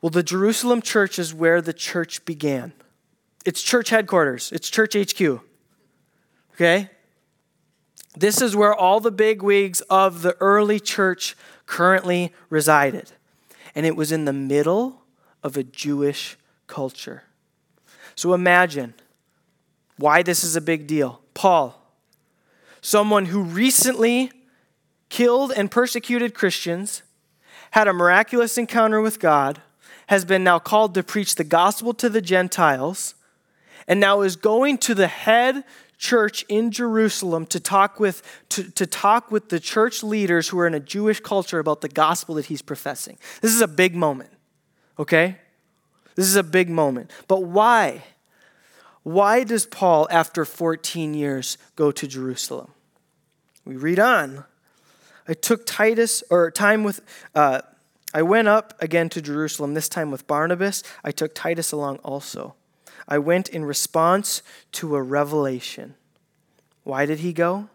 Well, 0.00 0.08
the 0.08 0.22
Jerusalem 0.22 0.80
church 0.80 1.18
is 1.18 1.34
where 1.34 1.60
the 1.60 1.74
church 1.74 2.24
began. 2.24 2.72
It's 3.44 3.62
church 3.62 3.90
headquarters, 3.90 4.50
it's 4.50 4.70
church 4.70 4.96
HQ. 4.96 5.42
Okay? 6.54 6.88
This 8.16 8.40
is 8.40 8.56
where 8.56 8.74
all 8.74 8.98
the 8.98 9.10
big 9.10 9.42
wigs 9.42 9.82
of 9.90 10.22
the 10.22 10.38
early 10.40 10.80
church 10.80 11.36
currently 11.66 12.32
resided. 12.48 13.12
And 13.74 13.84
it 13.84 13.94
was 13.94 14.10
in 14.10 14.24
the 14.24 14.32
middle 14.32 15.02
of 15.42 15.58
a 15.58 15.62
Jewish 15.62 16.38
culture. 16.66 17.24
So 18.14 18.32
imagine 18.32 18.94
why 19.98 20.22
this 20.22 20.44
is 20.44 20.56
a 20.56 20.62
big 20.62 20.86
deal. 20.86 21.20
Paul, 21.34 21.78
someone 22.80 23.26
who 23.26 23.42
recently 23.42 24.32
killed 25.10 25.52
and 25.54 25.70
persecuted 25.70 26.32
Christians, 26.32 27.02
had 27.70 27.88
a 27.88 27.92
miraculous 27.92 28.58
encounter 28.58 29.00
with 29.00 29.20
God, 29.20 29.60
has 30.08 30.24
been 30.24 30.42
now 30.42 30.58
called 30.58 30.94
to 30.94 31.02
preach 31.02 31.36
the 31.36 31.44
gospel 31.44 31.94
to 31.94 32.08
the 32.08 32.20
Gentiles, 32.20 33.14
and 33.86 34.00
now 34.00 34.22
is 34.22 34.36
going 34.36 34.78
to 34.78 34.94
the 34.94 35.06
head 35.06 35.64
church 35.98 36.44
in 36.48 36.70
Jerusalem 36.70 37.44
to 37.46 37.60
talk 37.60 38.00
with 38.00 38.22
to, 38.48 38.70
to 38.70 38.86
talk 38.86 39.30
with 39.30 39.50
the 39.50 39.60
church 39.60 40.02
leaders 40.02 40.48
who 40.48 40.58
are 40.58 40.66
in 40.66 40.74
a 40.74 40.80
Jewish 40.80 41.20
culture 41.20 41.58
about 41.58 41.82
the 41.82 41.88
gospel 41.88 42.36
that 42.36 42.46
he's 42.46 42.62
professing. 42.62 43.18
This 43.42 43.52
is 43.52 43.60
a 43.60 43.68
big 43.68 43.94
moment. 43.94 44.30
Okay? 44.98 45.36
This 46.14 46.26
is 46.26 46.36
a 46.36 46.42
big 46.42 46.70
moment. 46.70 47.10
But 47.28 47.44
why? 47.44 48.02
Why 49.02 49.44
does 49.44 49.64
Paul, 49.66 50.08
after 50.10 50.44
14 50.44 51.14
years, 51.14 51.56
go 51.76 51.90
to 51.90 52.06
Jerusalem? 52.06 52.72
We 53.64 53.76
read 53.76 53.98
on. 53.98 54.44
I 55.30 55.34
took 55.34 55.64
Titus, 55.64 56.24
or 56.28 56.50
time 56.50 56.82
with, 56.82 57.00
uh, 57.36 57.60
I 58.12 58.22
went 58.22 58.48
up 58.48 58.74
again 58.82 59.08
to 59.10 59.22
Jerusalem, 59.22 59.74
this 59.74 59.88
time 59.88 60.10
with 60.10 60.26
Barnabas. 60.26 60.82
I 61.04 61.12
took 61.12 61.36
Titus 61.36 61.70
along 61.70 61.98
also. 61.98 62.56
I 63.06 63.18
went 63.18 63.48
in 63.48 63.64
response 63.64 64.42
to 64.72 64.96
a 64.96 65.02
revelation. 65.02 65.94
Why 66.82 67.06
did 67.06 67.20
he 67.20 67.32
go? 67.32 67.68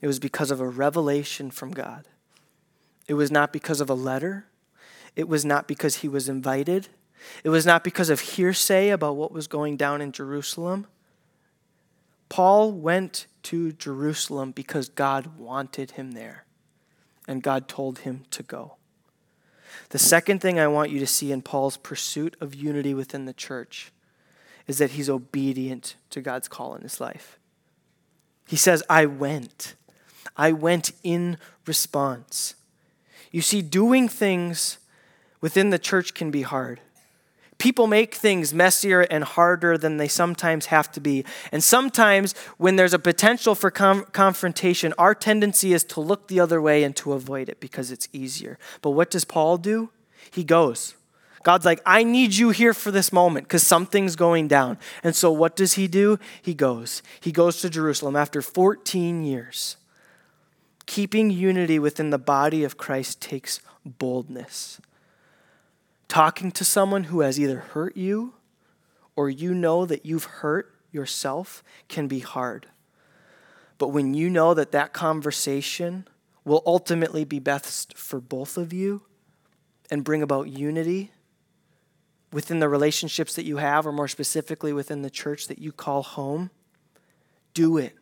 It 0.00 0.06
was 0.06 0.20
because 0.20 0.52
of 0.52 0.60
a 0.60 0.68
revelation 0.68 1.50
from 1.50 1.72
God. 1.72 2.06
It 3.08 3.14
was 3.14 3.32
not 3.32 3.52
because 3.52 3.80
of 3.80 3.90
a 3.90 3.94
letter. 3.94 4.46
It 5.16 5.28
was 5.28 5.44
not 5.44 5.66
because 5.66 5.96
he 5.96 6.08
was 6.08 6.28
invited. 6.28 6.86
It 7.42 7.48
was 7.48 7.66
not 7.66 7.82
because 7.82 8.10
of 8.10 8.20
hearsay 8.20 8.90
about 8.90 9.16
what 9.16 9.32
was 9.32 9.48
going 9.48 9.76
down 9.76 10.00
in 10.00 10.12
Jerusalem. 10.12 10.86
Paul 12.28 12.70
went 12.70 13.26
to 13.46 13.72
Jerusalem 13.72 14.50
because 14.50 14.88
God 14.88 15.38
wanted 15.38 15.92
him 15.92 16.12
there, 16.12 16.44
and 17.28 17.42
God 17.42 17.68
told 17.68 18.00
him 18.00 18.24
to 18.32 18.42
go. 18.42 18.74
The 19.90 19.98
second 19.98 20.40
thing 20.40 20.58
I 20.58 20.66
want 20.66 20.90
you 20.90 20.98
to 20.98 21.06
see 21.06 21.30
in 21.30 21.42
Paul's 21.42 21.76
pursuit 21.76 22.36
of 22.40 22.56
unity 22.56 22.92
within 22.92 23.24
the 23.24 23.32
church 23.32 23.92
is 24.66 24.78
that 24.78 24.92
he's 24.92 25.08
obedient 25.08 25.94
to 26.10 26.20
God's 26.20 26.48
call 26.48 26.74
in 26.74 26.82
his 26.82 27.00
life. 27.00 27.38
He 28.48 28.56
says, 28.56 28.82
I 28.90 29.06
went. 29.06 29.74
I 30.36 30.50
went 30.50 30.90
in 31.04 31.38
response. 31.66 32.56
You 33.30 33.42
see, 33.42 33.62
doing 33.62 34.08
things 34.08 34.78
within 35.40 35.70
the 35.70 35.78
church 35.78 36.14
can 36.14 36.32
be 36.32 36.42
hard. 36.42 36.80
People 37.58 37.86
make 37.86 38.14
things 38.14 38.52
messier 38.52 39.00
and 39.02 39.24
harder 39.24 39.78
than 39.78 39.96
they 39.96 40.08
sometimes 40.08 40.66
have 40.66 40.92
to 40.92 41.00
be. 41.00 41.24
And 41.50 41.64
sometimes, 41.64 42.34
when 42.58 42.76
there's 42.76 42.92
a 42.92 42.98
potential 42.98 43.54
for 43.54 43.70
com- 43.70 44.04
confrontation, 44.12 44.92
our 44.98 45.14
tendency 45.14 45.72
is 45.72 45.82
to 45.84 46.00
look 46.00 46.28
the 46.28 46.38
other 46.38 46.60
way 46.60 46.84
and 46.84 46.94
to 46.96 47.14
avoid 47.14 47.48
it 47.48 47.58
because 47.58 47.90
it's 47.90 48.08
easier. 48.12 48.58
But 48.82 48.90
what 48.90 49.10
does 49.10 49.24
Paul 49.24 49.56
do? 49.56 49.90
He 50.30 50.44
goes. 50.44 50.94
God's 51.46 51.64
like, 51.64 51.80
I 51.86 52.02
need 52.02 52.34
you 52.34 52.50
here 52.50 52.74
for 52.74 52.90
this 52.90 53.12
moment 53.12 53.46
because 53.46 53.64
something's 53.64 54.16
going 54.16 54.48
down. 54.48 54.78
And 55.04 55.14
so, 55.14 55.30
what 55.30 55.54
does 55.54 55.74
he 55.74 55.86
do? 55.86 56.18
He 56.42 56.54
goes. 56.54 57.02
He 57.20 57.30
goes 57.30 57.60
to 57.60 57.70
Jerusalem 57.70 58.16
after 58.16 58.42
14 58.42 59.22
years. 59.22 59.76
Keeping 60.86 61.30
unity 61.30 61.78
within 61.78 62.10
the 62.10 62.18
body 62.18 62.64
of 62.64 62.76
Christ 62.76 63.20
takes 63.20 63.60
boldness. 63.84 64.80
Talking 66.08 66.52
to 66.52 66.64
someone 66.64 67.04
who 67.04 67.20
has 67.20 67.38
either 67.38 67.58
hurt 67.58 67.96
you 67.96 68.34
or 69.16 69.28
you 69.30 69.54
know 69.54 69.86
that 69.86 70.06
you've 70.06 70.24
hurt 70.24 70.74
yourself 70.92 71.64
can 71.88 72.06
be 72.06 72.20
hard. 72.20 72.66
But 73.78 73.88
when 73.88 74.14
you 74.14 74.30
know 74.30 74.54
that 74.54 74.72
that 74.72 74.92
conversation 74.92 76.06
will 76.44 76.62
ultimately 76.64 77.24
be 77.24 77.38
best 77.38 77.96
for 77.96 78.20
both 78.20 78.56
of 78.56 78.72
you 78.72 79.02
and 79.90 80.04
bring 80.04 80.22
about 80.22 80.48
unity 80.48 81.10
within 82.32 82.58
the 82.58 82.68
relationships 82.68 83.34
that 83.34 83.44
you 83.44 83.58
have, 83.58 83.86
or 83.86 83.92
more 83.92 84.08
specifically 84.08 84.72
within 84.72 85.02
the 85.02 85.10
church 85.10 85.48
that 85.48 85.58
you 85.58 85.72
call 85.72 86.02
home, 86.02 86.50
do 87.54 87.76
it. 87.76 87.94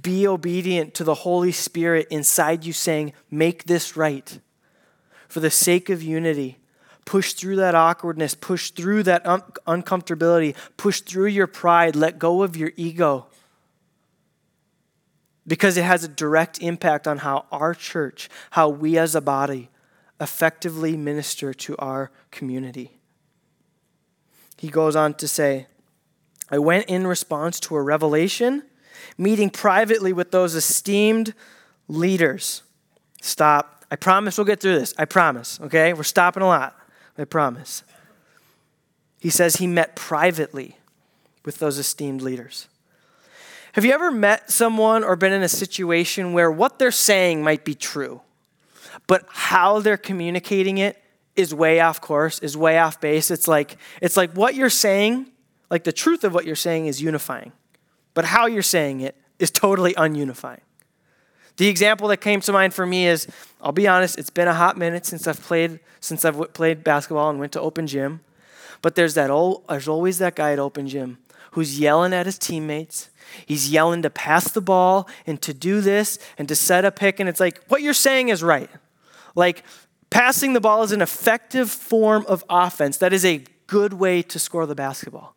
Be 0.00 0.26
obedient 0.26 0.94
to 0.94 1.04
the 1.04 1.14
Holy 1.14 1.52
Spirit 1.52 2.06
inside 2.10 2.64
you 2.64 2.72
saying, 2.72 3.12
Make 3.30 3.64
this 3.64 3.96
right. 3.96 4.38
For 5.28 5.40
the 5.40 5.50
sake 5.50 5.90
of 5.90 6.02
unity, 6.02 6.58
Push 7.08 7.32
through 7.32 7.56
that 7.56 7.74
awkwardness, 7.74 8.34
push 8.34 8.70
through 8.70 9.02
that 9.04 9.26
un- 9.26 9.40
uncomfortability, 9.66 10.54
push 10.76 11.00
through 11.00 11.28
your 11.28 11.46
pride, 11.46 11.96
let 11.96 12.18
go 12.18 12.42
of 12.42 12.54
your 12.54 12.72
ego. 12.76 13.28
Because 15.46 15.78
it 15.78 15.84
has 15.84 16.04
a 16.04 16.08
direct 16.08 16.58
impact 16.58 17.08
on 17.08 17.16
how 17.16 17.46
our 17.50 17.72
church, 17.72 18.28
how 18.50 18.68
we 18.68 18.98
as 18.98 19.14
a 19.14 19.22
body 19.22 19.70
effectively 20.20 20.98
minister 20.98 21.54
to 21.54 21.74
our 21.78 22.10
community. 22.30 22.98
He 24.58 24.68
goes 24.68 24.94
on 24.94 25.14
to 25.14 25.26
say, 25.26 25.66
I 26.50 26.58
went 26.58 26.90
in 26.90 27.06
response 27.06 27.58
to 27.60 27.76
a 27.76 27.82
revelation, 27.82 28.64
meeting 29.16 29.48
privately 29.48 30.12
with 30.12 30.30
those 30.30 30.54
esteemed 30.54 31.32
leaders. 31.88 32.64
Stop. 33.22 33.86
I 33.90 33.96
promise 33.96 34.36
we'll 34.36 34.44
get 34.44 34.60
through 34.60 34.78
this. 34.78 34.92
I 34.98 35.06
promise, 35.06 35.58
okay? 35.62 35.94
We're 35.94 36.02
stopping 36.02 36.42
a 36.42 36.46
lot. 36.46 36.77
I 37.18 37.24
promise. 37.24 37.82
He 39.20 39.30
says 39.30 39.56
he 39.56 39.66
met 39.66 39.96
privately 39.96 40.76
with 41.44 41.58
those 41.58 41.78
esteemed 41.78 42.22
leaders. 42.22 42.68
Have 43.72 43.84
you 43.84 43.92
ever 43.92 44.10
met 44.10 44.50
someone 44.50 45.04
or 45.04 45.16
been 45.16 45.32
in 45.32 45.42
a 45.42 45.48
situation 45.48 46.32
where 46.32 46.50
what 46.50 46.78
they're 46.78 46.90
saying 46.90 47.42
might 47.42 47.64
be 47.64 47.74
true, 47.74 48.22
but 49.06 49.24
how 49.28 49.80
they're 49.80 49.96
communicating 49.96 50.78
it 50.78 51.02
is 51.36 51.54
way 51.54 51.80
off 51.80 52.00
course, 52.00 52.38
is 52.40 52.56
way 52.56 52.78
off 52.78 53.00
base? 53.00 53.30
It's 53.30 53.46
like 53.46 53.76
it's 54.00 54.16
like 54.16 54.32
what 54.32 54.54
you're 54.54 54.70
saying, 54.70 55.26
like 55.70 55.84
the 55.84 55.92
truth 55.92 56.24
of 56.24 56.32
what 56.32 56.44
you're 56.44 56.56
saying 56.56 56.86
is 56.86 57.02
unifying, 57.02 57.52
but 58.14 58.24
how 58.24 58.46
you're 58.46 58.62
saying 58.62 59.00
it 59.00 59.16
is 59.38 59.50
totally 59.50 59.94
ununifying. 59.96 60.60
The 61.58 61.68
example 61.68 62.08
that 62.08 62.18
came 62.18 62.40
to 62.40 62.52
mind 62.52 62.72
for 62.72 62.86
me 62.86 63.06
is 63.06 63.26
I'll 63.60 63.72
be 63.72 63.88
honest, 63.88 64.16
it's 64.16 64.30
been 64.30 64.48
a 64.48 64.54
hot 64.54 64.78
minute 64.78 65.04
since 65.04 65.26
I've 65.26 65.42
played 65.42 65.80
since 66.00 66.24
I've 66.24 66.54
played 66.54 66.84
basketball 66.84 67.28
and 67.28 67.38
went 67.38 67.52
to 67.52 67.60
open 67.60 67.86
gym. 67.86 68.20
But 68.80 68.94
there's 68.94 69.14
that 69.14 69.30
old, 69.30 69.64
there's 69.68 69.88
always 69.88 70.18
that 70.18 70.36
guy 70.36 70.52
at 70.52 70.60
open 70.60 70.86
gym 70.86 71.18
who's 71.52 71.80
yelling 71.80 72.12
at 72.12 72.26
his 72.26 72.38
teammates. 72.38 73.10
He's 73.44 73.70
yelling 73.70 74.02
to 74.02 74.10
pass 74.10 74.52
the 74.52 74.60
ball 74.60 75.08
and 75.26 75.42
to 75.42 75.52
do 75.52 75.80
this 75.80 76.18
and 76.38 76.46
to 76.48 76.54
set 76.54 76.84
a 76.84 76.92
pick 76.92 77.18
and 77.18 77.28
it's 77.28 77.40
like 77.40 77.62
what 77.66 77.82
you're 77.82 77.92
saying 77.92 78.28
is 78.28 78.42
right. 78.42 78.70
Like 79.34 79.64
passing 80.10 80.52
the 80.52 80.60
ball 80.60 80.84
is 80.84 80.92
an 80.92 81.02
effective 81.02 81.70
form 81.70 82.24
of 82.28 82.44
offense. 82.48 82.98
That 82.98 83.12
is 83.12 83.24
a 83.24 83.42
good 83.66 83.94
way 83.94 84.22
to 84.22 84.38
score 84.38 84.64
the 84.64 84.76
basketball. 84.76 85.34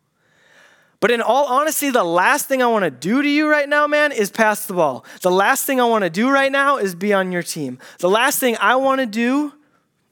But 1.02 1.10
in 1.10 1.20
all 1.20 1.46
honesty, 1.46 1.90
the 1.90 2.04
last 2.04 2.46
thing 2.46 2.62
I 2.62 2.68
want 2.68 2.84
to 2.84 2.90
do 2.90 3.22
to 3.22 3.28
you 3.28 3.50
right 3.50 3.68
now, 3.68 3.88
man, 3.88 4.12
is 4.12 4.30
pass 4.30 4.66
the 4.66 4.74
ball. 4.74 5.04
The 5.22 5.32
last 5.32 5.66
thing 5.66 5.80
I 5.80 5.84
want 5.84 6.04
to 6.04 6.10
do 6.10 6.30
right 6.30 6.52
now 6.52 6.76
is 6.76 6.94
be 6.94 7.12
on 7.12 7.32
your 7.32 7.42
team. 7.42 7.80
The 7.98 8.08
last 8.08 8.38
thing 8.38 8.56
I 8.60 8.76
want 8.76 9.00
to 9.00 9.06
do 9.06 9.52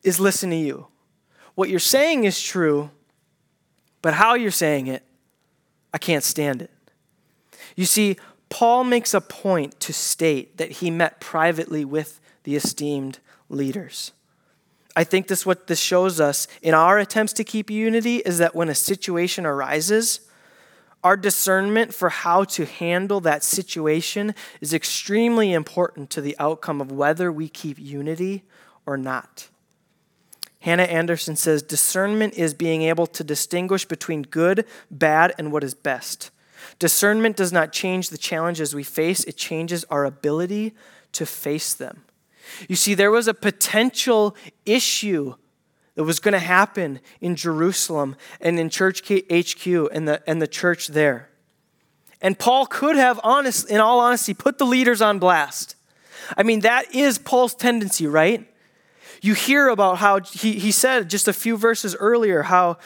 is 0.03 0.19
listen 0.19 0.51
to 0.51 0.57
you. 0.57 0.89
What 1.55 1.69
you're 1.69 1.79
saying 1.79 2.25
is 2.25 2.43
true, 2.43 2.91
but 4.03 4.15
how 4.15 4.35
you're 4.35 4.51
saying 4.51 4.89
it, 4.89 5.05
I 5.95 5.99
can't 5.99 6.25
stand 6.25 6.61
it. 6.61 6.73
You 7.77 7.85
see, 7.85 8.17
Paul 8.49 8.83
makes 8.83 9.15
a 9.15 9.21
point 9.21 9.79
to 9.79 9.93
state 9.93 10.57
that 10.57 10.73
he 10.73 10.91
met 10.91 11.21
privately 11.21 11.85
with 11.85 12.21
the 12.43 12.57
esteemed 12.57 13.21
leaders. 13.49 14.11
I 14.97 15.05
think 15.05 15.29
this 15.29 15.47
what 15.47 15.69
this 15.69 15.79
shows 15.79 16.19
us 16.19 16.49
in 16.63 16.75
our 16.75 16.99
attempts 16.99 17.33
to 17.35 17.45
keep 17.45 17.71
unity 17.71 18.17
is 18.17 18.39
that 18.39 18.57
when 18.57 18.69
a 18.69 18.75
situation 18.75 19.47
arises, 19.47 20.27
our 21.03 21.17
discernment 21.17 21.95
for 21.95 22.11
how 22.11 22.45
to 22.45 22.67
handle 22.67 23.21
that 23.21 23.43
situation 23.43 24.35
is 24.61 24.75
extremely 24.75 25.53
important 25.53 26.11
to 26.11 26.21
the 26.21 26.37
outcome 26.39 26.81
of 26.81 26.93
whether 26.93 27.33
we 27.33 27.49
keep 27.49 27.79
unity 27.79 28.45
or 28.87 28.97
not. 28.97 29.49
Hannah 30.61 30.83
Anderson 30.83 31.37
says 31.37 31.63
discernment 31.63 32.35
is 32.35 32.53
being 32.53 32.83
able 32.83 33.07
to 33.07 33.25
distinguish 33.25 33.87
between 33.87 34.23
good, 34.23 34.67
bad, 34.91 35.33
and 35.39 35.51
what 35.51 35.65
is 35.65 35.75
best. 35.75 36.31
Discernment 36.79 37.37
does 37.37 37.53
not 37.53 37.73
change 37.73 38.11
the 38.11 38.19
challenges 38.19 38.75
we 38.75 38.83
face, 38.83 39.25
it 39.25 39.37
changes 39.39 39.85
our 39.85 40.05
ability 40.05 40.75
to 41.13 41.25
face 41.25 41.73
them. 41.73 42.05
You 42.69 42.77
see, 42.77 42.95
there 42.95 43.11
was 43.11 43.27
a 43.27 43.35
potential 43.35 44.37
issue 44.67 45.35
that 45.95 46.05
was 46.05 46.21
going 46.21 46.33
to 46.33 46.39
happen 46.39 47.01
in 47.21 47.37
Jerusalem 47.37 48.17
and 48.41 48.59
in 48.59 48.71
Church 48.71 49.03
HQ 49.03 49.67
and 49.67 50.09
the, 50.09 50.23
and 50.27 50.41
the 50.41 50.47
church 50.47 50.89
there. 50.89 51.29
And 52.23 52.39
Paul 52.39 52.67
could 52.67 52.97
have, 52.97 53.19
honest, 53.25 53.69
in 53.71 53.81
all 53.81 54.01
honesty, 54.01 54.35
put 54.35 54.59
the 54.59 54.67
leaders 54.67 55.01
on 55.01 55.19
blast. 55.19 55.75
I 56.37 56.43
mean, 56.43 56.61
that 56.61 56.95
is 56.95 57.19
Paul's 57.19 57.55
tendency, 57.55 58.07
right? 58.07 58.47
You 59.23 59.35
hear 59.35 59.69
about 59.69 59.99
how 59.99 60.21
he, 60.21 60.53
he 60.59 60.71
said 60.71 61.11
just 61.11 61.29
a 61.29 61.33
few 61.33 61.57
verses 61.57 61.97
earlier 61.99 62.43
how 62.43 62.79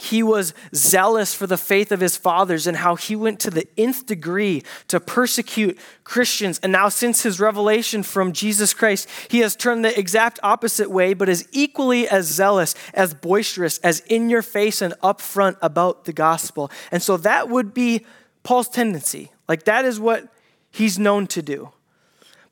he 0.00 0.22
was 0.22 0.54
zealous 0.74 1.34
for 1.34 1.46
the 1.46 1.56
faith 1.56 1.92
of 1.92 2.00
his 2.00 2.16
fathers 2.16 2.66
and 2.66 2.78
how 2.78 2.96
he 2.96 3.14
went 3.14 3.38
to 3.40 3.50
the 3.50 3.66
nth 3.76 4.06
degree 4.06 4.62
to 4.88 4.98
persecute 4.98 5.78
Christians. 6.02 6.58
And 6.62 6.72
now, 6.72 6.88
since 6.88 7.22
his 7.22 7.38
revelation 7.38 8.02
from 8.02 8.32
Jesus 8.32 8.74
Christ, 8.74 9.08
he 9.28 9.38
has 9.38 9.54
turned 9.54 9.84
the 9.84 9.96
exact 9.98 10.40
opposite 10.42 10.90
way, 10.90 11.14
but 11.14 11.28
is 11.28 11.48
equally 11.52 12.08
as 12.08 12.26
zealous, 12.26 12.74
as 12.92 13.14
boisterous, 13.14 13.78
as 13.78 14.00
in 14.00 14.30
your 14.30 14.42
face 14.42 14.82
and 14.82 14.94
upfront 15.02 15.56
about 15.62 16.04
the 16.04 16.12
gospel. 16.12 16.70
And 16.90 17.02
so 17.02 17.16
that 17.18 17.48
would 17.48 17.72
be 17.72 18.04
Paul's 18.42 18.68
tendency. 18.68 19.30
Like, 19.48 19.64
that 19.64 19.84
is 19.84 20.00
what 20.00 20.28
he's 20.70 20.98
known 20.98 21.28
to 21.28 21.40
do. 21.40 21.70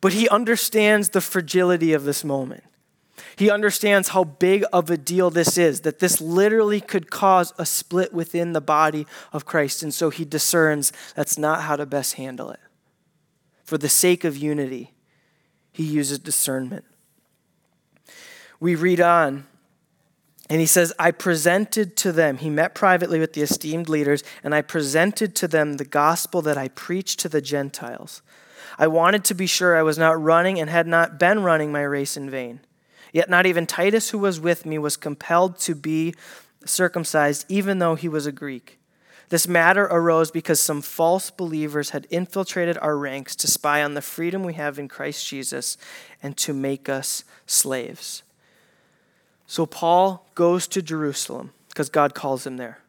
But 0.00 0.12
he 0.12 0.28
understands 0.28 1.10
the 1.10 1.20
fragility 1.20 1.92
of 1.92 2.04
this 2.04 2.24
moment. 2.24 2.64
He 3.36 3.50
understands 3.50 4.08
how 4.08 4.24
big 4.24 4.64
of 4.72 4.90
a 4.90 4.96
deal 4.96 5.30
this 5.30 5.56
is, 5.56 5.82
that 5.82 5.98
this 5.98 6.20
literally 6.20 6.80
could 6.80 7.10
cause 7.10 7.52
a 7.58 7.66
split 7.66 8.12
within 8.12 8.52
the 8.52 8.60
body 8.60 9.06
of 9.32 9.44
Christ. 9.44 9.82
And 9.82 9.92
so 9.92 10.10
he 10.10 10.24
discerns 10.24 10.92
that's 11.14 11.38
not 11.38 11.62
how 11.62 11.76
to 11.76 11.86
best 11.86 12.14
handle 12.14 12.50
it. 12.50 12.60
For 13.64 13.78
the 13.78 13.88
sake 13.88 14.24
of 14.24 14.36
unity, 14.36 14.92
he 15.72 15.84
uses 15.84 16.18
discernment. 16.18 16.84
We 18.60 18.74
read 18.74 19.00
on, 19.00 19.46
and 20.50 20.60
he 20.60 20.66
says, 20.66 20.92
I 20.98 21.10
presented 21.10 21.96
to 21.98 22.12
them, 22.12 22.36
he 22.36 22.50
met 22.50 22.74
privately 22.74 23.18
with 23.18 23.32
the 23.32 23.40
esteemed 23.40 23.88
leaders, 23.88 24.22
and 24.44 24.54
I 24.54 24.60
presented 24.60 25.34
to 25.36 25.48
them 25.48 25.78
the 25.78 25.84
gospel 25.84 26.42
that 26.42 26.58
I 26.58 26.68
preached 26.68 27.20
to 27.20 27.28
the 27.28 27.40
Gentiles. 27.40 28.20
I 28.78 28.86
wanted 28.86 29.24
to 29.24 29.34
be 29.34 29.46
sure 29.46 29.76
I 29.76 29.82
was 29.82 29.96
not 29.96 30.20
running 30.20 30.60
and 30.60 30.68
had 30.68 30.86
not 30.86 31.18
been 31.18 31.42
running 31.42 31.72
my 31.72 31.82
race 31.82 32.16
in 32.16 32.28
vain. 32.28 32.60
Yet 33.12 33.28
not 33.28 33.46
even 33.46 33.66
Titus, 33.66 34.10
who 34.10 34.18
was 34.18 34.40
with 34.40 34.64
me, 34.64 34.78
was 34.78 34.96
compelled 34.96 35.58
to 35.60 35.74
be 35.74 36.14
circumcised, 36.64 37.44
even 37.48 37.78
though 37.78 37.94
he 37.94 38.08
was 38.08 38.26
a 38.26 38.32
Greek. 38.32 38.78
This 39.28 39.48
matter 39.48 39.84
arose 39.84 40.30
because 40.30 40.60
some 40.60 40.82
false 40.82 41.30
believers 41.30 41.90
had 41.90 42.06
infiltrated 42.10 42.76
our 42.78 42.96
ranks 42.96 43.34
to 43.36 43.46
spy 43.46 43.82
on 43.82 43.94
the 43.94 44.02
freedom 44.02 44.42
we 44.42 44.54
have 44.54 44.78
in 44.78 44.88
Christ 44.88 45.26
Jesus 45.26 45.78
and 46.22 46.36
to 46.38 46.52
make 46.52 46.88
us 46.88 47.24
slaves. 47.46 48.22
So 49.46 49.66
Paul 49.66 50.26
goes 50.34 50.66
to 50.68 50.82
Jerusalem 50.82 51.52
because 51.68 51.88
God 51.88 52.14
calls 52.14 52.46
him 52.46 52.58
there, 52.58 52.80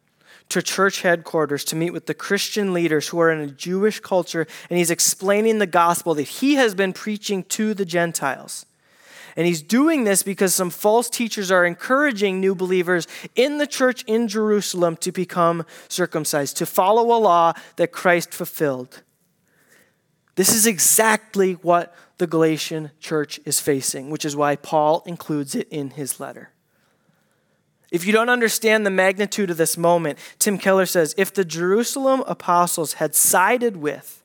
to 0.49 0.61
church 0.61 1.01
headquarters 1.01 1.63
to 1.65 1.75
meet 1.77 1.91
with 1.91 2.07
the 2.07 2.13
Christian 2.13 2.73
leaders 2.73 3.07
who 3.07 3.19
are 3.19 3.31
in 3.31 3.39
a 3.39 3.47
Jewish 3.47 4.01
culture, 4.01 4.45
and 4.69 4.77
he's 4.77 4.91
explaining 4.91 5.59
the 5.59 5.65
gospel 5.65 6.13
that 6.15 6.23
he 6.23 6.55
has 6.55 6.75
been 6.75 6.91
preaching 6.91 7.43
to 7.45 7.73
the 7.73 7.85
Gentiles. 7.85 8.65
And 9.35 9.47
he's 9.47 9.61
doing 9.61 10.03
this 10.03 10.21
because 10.23 10.53
some 10.53 10.69
false 10.69 11.09
teachers 11.09 11.49
are 11.49 11.65
encouraging 11.65 12.39
new 12.39 12.53
believers 12.53 13.07
in 13.35 13.57
the 13.57 13.67
church 13.67 14.03
in 14.03 14.27
Jerusalem 14.27 14.95
to 14.97 15.11
become 15.11 15.65
circumcised, 15.89 16.57
to 16.57 16.65
follow 16.65 17.15
a 17.15 17.19
law 17.19 17.53
that 17.77 17.91
Christ 17.91 18.33
fulfilled. 18.33 19.01
This 20.35 20.53
is 20.53 20.65
exactly 20.65 21.53
what 21.53 21.95
the 22.17 22.27
Galatian 22.27 22.91
church 22.99 23.39
is 23.45 23.59
facing, 23.59 24.09
which 24.09 24.25
is 24.25 24.35
why 24.35 24.55
Paul 24.55 25.03
includes 25.05 25.55
it 25.55 25.67
in 25.69 25.91
his 25.91 26.19
letter. 26.19 26.51
If 27.91 28.05
you 28.05 28.13
don't 28.13 28.29
understand 28.29 28.85
the 28.85 28.91
magnitude 28.91 29.51
of 29.51 29.57
this 29.57 29.77
moment, 29.77 30.17
Tim 30.39 30.57
Keller 30.57 30.87
says 30.87 31.13
if 31.15 31.31
the 31.31 31.45
Jerusalem 31.45 32.23
apostles 32.25 32.93
had 32.93 33.13
sided 33.13 33.77
with 33.77 34.22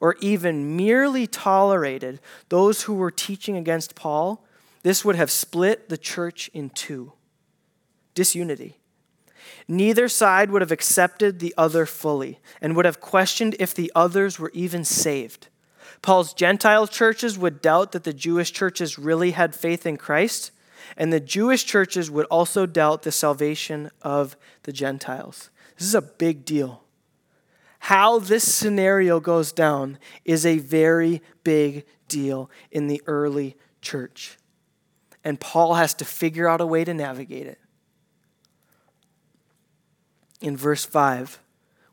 or 0.00 0.16
even 0.20 0.76
merely 0.76 1.26
tolerated 1.26 2.20
those 2.48 2.82
who 2.82 2.94
were 2.94 3.10
teaching 3.10 3.56
against 3.56 3.94
Paul, 3.94 4.44
this 4.82 5.04
would 5.04 5.16
have 5.16 5.30
split 5.30 5.88
the 5.88 5.98
church 5.98 6.50
in 6.54 6.70
two 6.70 7.12
disunity. 8.14 8.78
Neither 9.68 10.08
side 10.08 10.50
would 10.50 10.62
have 10.62 10.72
accepted 10.72 11.38
the 11.38 11.54
other 11.56 11.86
fully 11.86 12.40
and 12.60 12.74
would 12.74 12.84
have 12.84 13.00
questioned 13.00 13.54
if 13.58 13.74
the 13.74 13.92
others 13.94 14.38
were 14.38 14.50
even 14.54 14.84
saved. 14.84 15.48
Paul's 16.02 16.32
Gentile 16.32 16.86
churches 16.86 17.38
would 17.38 17.60
doubt 17.60 17.92
that 17.92 18.04
the 18.04 18.12
Jewish 18.12 18.52
churches 18.52 18.98
really 18.98 19.32
had 19.32 19.54
faith 19.54 19.84
in 19.84 19.96
Christ, 19.96 20.52
and 20.96 21.12
the 21.12 21.20
Jewish 21.20 21.64
churches 21.64 22.10
would 22.10 22.26
also 22.26 22.66
doubt 22.66 23.02
the 23.02 23.12
salvation 23.12 23.90
of 24.02 24.36
the 24.62 24.72
Gentiles. 24.72 25.50
This 25.76 25.88
is 25.88 25.94
a 25.94 26.02
big 26.02 26.44
deal 26.44 26.82
how 27.88 28.18
this 28.18 28.44
scenario 28.44 29.18
goes 29.18 29.50
down 29.50 29.96
is 30.26 30.44
a 30.44 30.58
very 30.58 31.22
big 31.42 31.86
deal 32.06 32.50
in 32.70 32.86
the 32.86 33.00
early 33.06 33.56
church. 33.80 34.36
and 35.24 35.40
Paul 35.40 35.72
has 35.74 35.94
to 35.94 36.04
figure 36.04 36.46
out 36.46 36.60
a 36.60 36.66
way 36.66 36.84
to 36.84 36.92
navigate 36.92 37.46
it. 37.46 37.58
In 40.42 40.54
verse 40.54 40.84
5, 40.84 41.40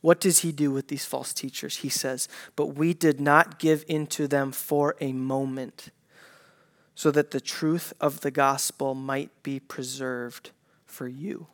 what 0.02 0.20
does 0.20 0.40
he 0.40 0.52
do 0.52 0.70
with 0.70 0.90
these 0.90 1.06
false 1.06 1.34
teachers? 1.34 1.78
He 1.78 1.90
says, 1.90 2.28
But 2.58 2.76
we 2.76 2.94
did 2.94 3.22
not 3.22 3.58
give 3.58 3.86
in 3.88 4.06
to 4.08 4.28
them 4.28 4.52
for 4.52 4.98
a 5.00 5.14
moment, 5.14 5.92
so 6.94 7.10
that 7.12 7.32
the 7.32 7.40
truth 7.40 7.94
of 8.02 8.20
the 8.20 8.32
gospel 8.32 8.96
might 8.96 9.32
be 9.44 9.62
preserved 9.62 10.52
for 10.86 11.08
you. 11.08 11.48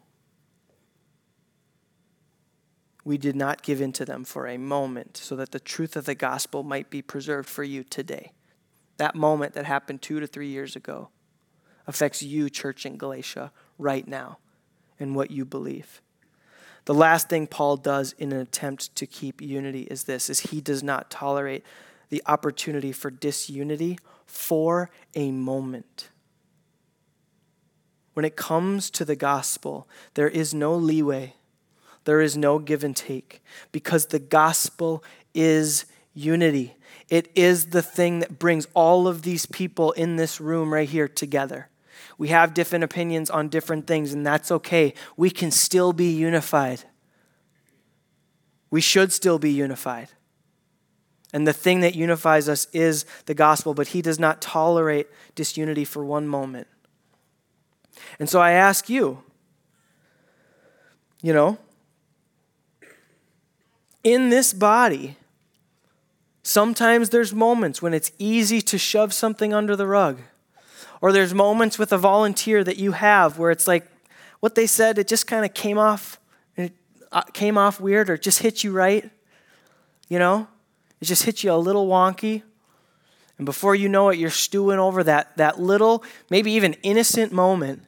We 3.04 3.18
did 3.18 3.36
not 3.36 3.64
give 3.64 3.82
in 3.82 3.94
to 3.94 4.06
them 4.06 4.24
for 4.24 4.48
a 4.48 4.58
moment, 4.58 5.18
so 5.18 5.36
that 5.36 5.52
the 5.52 5.60
truth 5.60 5.96
of 5.96 6.06
the 6.06 6.16
gospel 6.16 6.64
might 6.64 6.90
be 6.90 7.02
preserved 7.02 7.50
for 7.50 7.64
you 7.64 7.84
today. 7.84 8.32
That 8.98 9.16
moment 9.16 9.54
that 9.54 9.66
happened 9.66 10.02
two 10.02 10.20
to 10.20 10.28
three 10.28 10.50
years 10.50 10.76
ago 10.76 11.10
affects 11.88 12.22
you, 12.22 12.50
church 12.50 12.86
in 12.86 12.98
Galatia, 12.98 13.52
right 13.80 14.08
now, 14.08 14.38
and 15.00 15.16
what 15.16 15.32
you 15.32 15.46
believe. 15.46 16.02
The 16.86 16.94
last 16.94 17.30
thing 17.30 17.48
Paul 17.48 17.78
does 17.78 18.14
in 18.18 18.32
an 18.32 18.40
attempt 18.40 18.96
to 18.96 19.06
keep 19.06 19.42
unity 19.42 19.82
is 19.84 20.04
this 20.04 20.30
is 20.30 20.40
he 20.40 20.62
does 20.62 20.84
not 20.84 21.10
tolerate 21.12 21.64
the 22.10 22.22
opportunity 22.26 22.92
for 22.92 23.10
disunity 23.10 23.98
for 24.26 24.90
a 25.16 25.32
moment. 25.32 26.10
When 28.14 28.26
it 28.26 28.36
comes 28.36 28.90
to 28.92 29.06
the 29.06 29.16
gospel, 29.16 29.88
there 30.16 30.28
is 30.28 30.54
no 30.54 30.76
leeway. 30.76 31.36
There 32.06 32.22
is 32.22 32.36
no 32.36 32.60
give 32.60 32.84
and 32.84 32.96
take 32.96 33.44
because 33.72 34.08
the 34.08 34.20
gospel 34.20 35.04
is 35.34 35.86
unity. 36.14 36.76
It 37.10 37.30
is 37.36 37.68
the 37.68 37.82
thing 37.82 38.20
that 38.20 38.40
brings 38.40 38.68
all 38.74 39.08
of 39.08 39.22
these 39.22 39.46
people 39.46 39.92
in 39.94 40.16
this 40.16 40.42
room 40.42 40.74
right 40.74 40.90
here 40.90 41.08
together. 41.08 41.70
We 42.18 42.30
have 42.30 42.54
different 42.54 42.84
opinions 42.84 43.30
on 43.30 43.50
different 43.50 43.88
things, 43.88 44.14
and 44.14 44.26
that's 44.26 44.52
okay. 44.52 44.94
We 45.18 45.30
can 45.30 45.52
still 45.52 45.94
be 45.94 46.12
unified. 46.12 46.84
We 48.70 48.82
should 48.82 49.12
still 49.12 49.40
be 49.40 49.52
unified. 49.52 50.10
And 51.34 51.48
the 51.48 51.54
thing 51.54 51.80
that 51.82 51.96
unifies 51.96 52.50
us 52.50 52.68
is 52.74 53.06
the 53.26 53.34
gospel, 53.34 53.74
but 53.74 53.90
He 53.90 54.02
does 54.02 54.20
not 54.20 54.42
tolerate 54.42 55.08
disunity 55.36 55.86
for 55.86 56.04
one 56.04 56.28
moment. 56.28 56.68
And 58.20 58.30
so 58.30 58.40
I 58.40 58.52
ask 58.52 58.90
you, 58.90 59.24
you 61.22 61.34
know, 61.34 61.58
in 64.04 64.30
this 64.30 64.54
body, 64.54 65.18
sometimes 66.44 67.10
there's 67.10 67.34
moments 67.34 67.82
when 67.82 67.94
it's 67.94 68.12
easy 68.18 68.62
to 68.62 68.78
shove 68.78 69.14
something 69.14 69.54
under 69.54 69.76
the 69.76 69.88
rug. 69.88 70.20
Or 71.02 71.12
there's 71.12 71.34
moments 71.34 71.80
with 71.80 71.92
a 71.92 71.98
volunteer 71.98 72.64
that 72.64 72.78
you 72.78 72.92
have 72.92 73.38
where 73.40 73.52
it's 73.52 73.68
like 73.68 73.88
what 74.40 74.56
they 74.56 74.68
said, 74.68 74.98
it 74.98 75.08
just 75.08 75.28
kind 75.28 75.46
of 75.46 75.54
came 75.54 75.78
off, 75.78 76.20
it 76.56 76.74
uh, 77.12 77.22
came 77.34 77.58
off 77.58 77.80
weird 77.80 78.10
or 78.10 78.18
just 78.18 78.40
hit 78.40 78.64
you 78.64 78.72
right. 78.72 79.10
You 80.10 80.20
know, 80.20 80.48
it 81.00 81.06
just 81.06 81.24
hit 81.24 81.44
you 81.44 81.52
a 81.52 81.56
little 81.56 81.88
wonky. 81.88 82.44
And 83.38 83.46
before 83.46 83.74
you 83.74 83.90
know 83.90 84.10
it, 84.10 84.20
you're 84.20 84.30
stewing 84.30 84.78
over 84.78 85.04
that, 85.04 85.36
that 85.38 85.60
little, 85.60 86.04
maybe 86.30 86.52
even 86.52 86.74
innocent 86.84 87.32
moment 87.32 87.84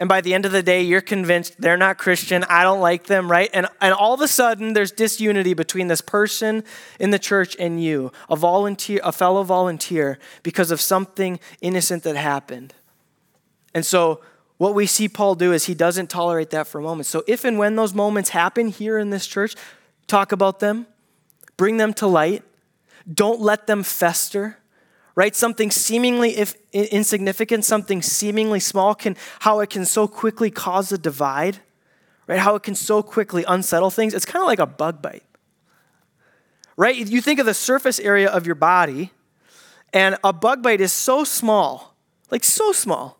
and 0.00 0.08
by 0.08 0.22
the 0.22 0.32
end 0.32 0.46
of 0.46 0.52
the 0.52 0.62
day, 0.62 0.80
you're 0.80 1.02
convinced 1.02 1.60
they're 1.60 1.76
not 1.76 1.98
Christian, 1.98 2.42
I 2.44 2.62
don't 2.62 2.80
like 2.80 3.04
them, 3.04 3.30
right? 3.30 3.50
And, 3.52 3.66
and 3.82 3.92
all 3.92 4.14
of 4.14 4.22
a 4.22 4.28
sudden, 4.28 4.72
there's 4.72 4.90
disunity 4.90 5.52
between 5.52 5.88
this 5.88 6.00
person 6.00 6.64
in 6.98 7.10
the 7.10 7.18
church 7.18 7.54
and 7.58 7.84
you, 7.84 8.10
a 8.30 8.34
volunteer, 8.34 9.00
a 9.04 9.12
fellow 9.12 9.42
volunteer, 9.42 10.18
because 10.42 10.70
of 10.70 10.80
something 10.80 11.38
innocent 11.60 12.02
that 12.04 12.16
happened. 12.16 12.72
And 13.74 13.84
so, 13.84 14.22
what 14.56 14.74
we 14.74 14.86
see 14.86 15.06
Paul 15.06 15.34
do 15.34 15.52
is 15.52 15.66
he 15.66 15.74
doesn't 15.74 16.08
tolerate 16.08 16.50
that 16.50 16.66
for 16.66 16.78
a 16.80 16.82
moment. 16.82 17.06
So, 17.06 17.22
if 17.26 17.44
and 17.44 17.58
when 17.58 17.76
those 17.76 17.92
moments 17.92 18.30
happen 18.30 18.68
here 18.68 18.98
in 18.98 19.10
this 19.10 19.26
church, 19.26 19.54
talk 20.06 20.32
about 20.32 20.60
them, 20.60 20.86
bring 21.58 21.76
them 21.76 21.92
to 21.94 22.06
light, 22.06 22.42
don't 23.12 23.40
let 23.40 23.66
them 23.66 23.82
fester 23.82 24.56
right? 25.14 25.34
Something 25.34 25.70
seemingly 25.70 26.36
if 26.36 26.54
insignificant, 26.72 27.64
something 27.64 28.02
seemingly 28.02 28.60
small 28.60 28.94
can 28.94 29.16
how 29.40 29.60
it 29.60 29.70
can 29.70 29.84
so 29.84 30.08
quickly 30.08 30.50
cause 30.50 30.92
a 30.92 30.98
divide, 30.98 31.58
right? 32.26 32.38
How 32.38 32.54
it 32.54 32.62
can 32.62 32.74
so 32.74 33.02
quickly 33.02 33.44
unsettle 33.46 33.90
things. 33.90 34.14
It's 34.14 34.24
kind 34.24 34.42
of 34.42 34.46
like 34.46 34.58
a 34.58 34.66
bug 34.66 35.02
bite. 35.02 35.24
Right? 36.76 36.96
You 36.96 37.20
think 37.20 37.40
of 37.40 37.46
the 37.46 37.54
surface 37.54 37.98
area 38.00 38.30
of 38.30 38.46
your 38.46 38.54
body, 38.54 39.10
and 39.92 40.16
a 40.24 40.32
bug 40.32 40.62
bite 40.62 40.80
is 40.80 40.92
so 40.92 41.24
small, 41.24 41.94
like 42.30 42.44
so 42.44 42.72
small, 42.72 43.18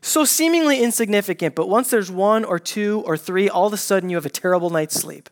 so 0.00 0.24
seemingly 0.24 0.82
insignificant, 0.82 1.54
but 1.54 1.68
once 1.68 1.90
there's 1.90 2.10
one 2.10 2.44
or 2.44 2.58
two 2.58 3.02
or 3.06 3.16
three, 3.16 3.48
all 3.48 3.66
of 3.66 3.72
a 3.72 3.76
sudden 3.76 4.08
you 4.08 4.16
have 4.16 4.26
a 4.26 4.30
terrible 4.30 4.70
night's 4.70 4.94
sleep 4.94 5.28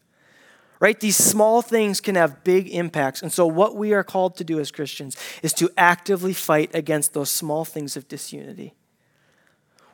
right? 0.81 0.99
These 0.99 1.17
small 1.17 1.63
things 1.63 2.01
can 2.01 2.15
have 2.17 2.43
big 2.43 2.69
impacts. 2.69 3.23
And 3.23 3.33
so, 3.33 3.47
what 3.47 3.77
we 3.77 3.93
are 3.93 4.03
called 4.03 4.37
to 4.39 4.45
do 4.45 4.59
as 4.59 4.73
Christians 4.73 5.17
is 5.43 5.53
to 5.55 5.71
actively 5.77 6.33
fight 6.33 6.75
against 6.75 7.13
those 7.13 7.31
small 7.31 7.65
things 7.65 7.97
of 7.97 8.09
disunity. 8.09 8.75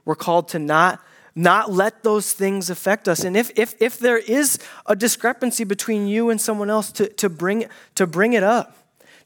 We're 0.04 0.14
called 0.14 0.48
to 0.50 0.60
not, 0.60 1.04
not 1.34 1.72
let 1.72 2.04
those 2.04 2.32
things 2.32 2.70
affect 2.70 3.08
us. 3.08 3.24
And 3.24 3.36
if, 3.36 3.50
if, 3.56 3.74
if 3.82 3.98
there 3.98 4.18
is 4.18 4.58
a 4.86 4.94
discrepancy 4.94 5.64
between 5.64 6.06
you 6.06 6.30
and 6.30 6.40
someone 6.40 6.70
else, 6.70 6.92
to, 6.92 7.08
to, 7.08 7.28
bring, 7.28 7.66
to 7.96 8.06
bring 8.06 8.32
it 8.32 8.44
up, 8.44 8.76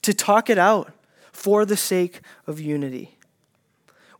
to 0.02 0.14
talk 0.14 0.48
it 0.48 0.56
out 0.56 0.92
for 1.32 1.66
the 1.66 1.76
sake 1.76 2.22
of 2.46 2.58
unity. 2.58 3.18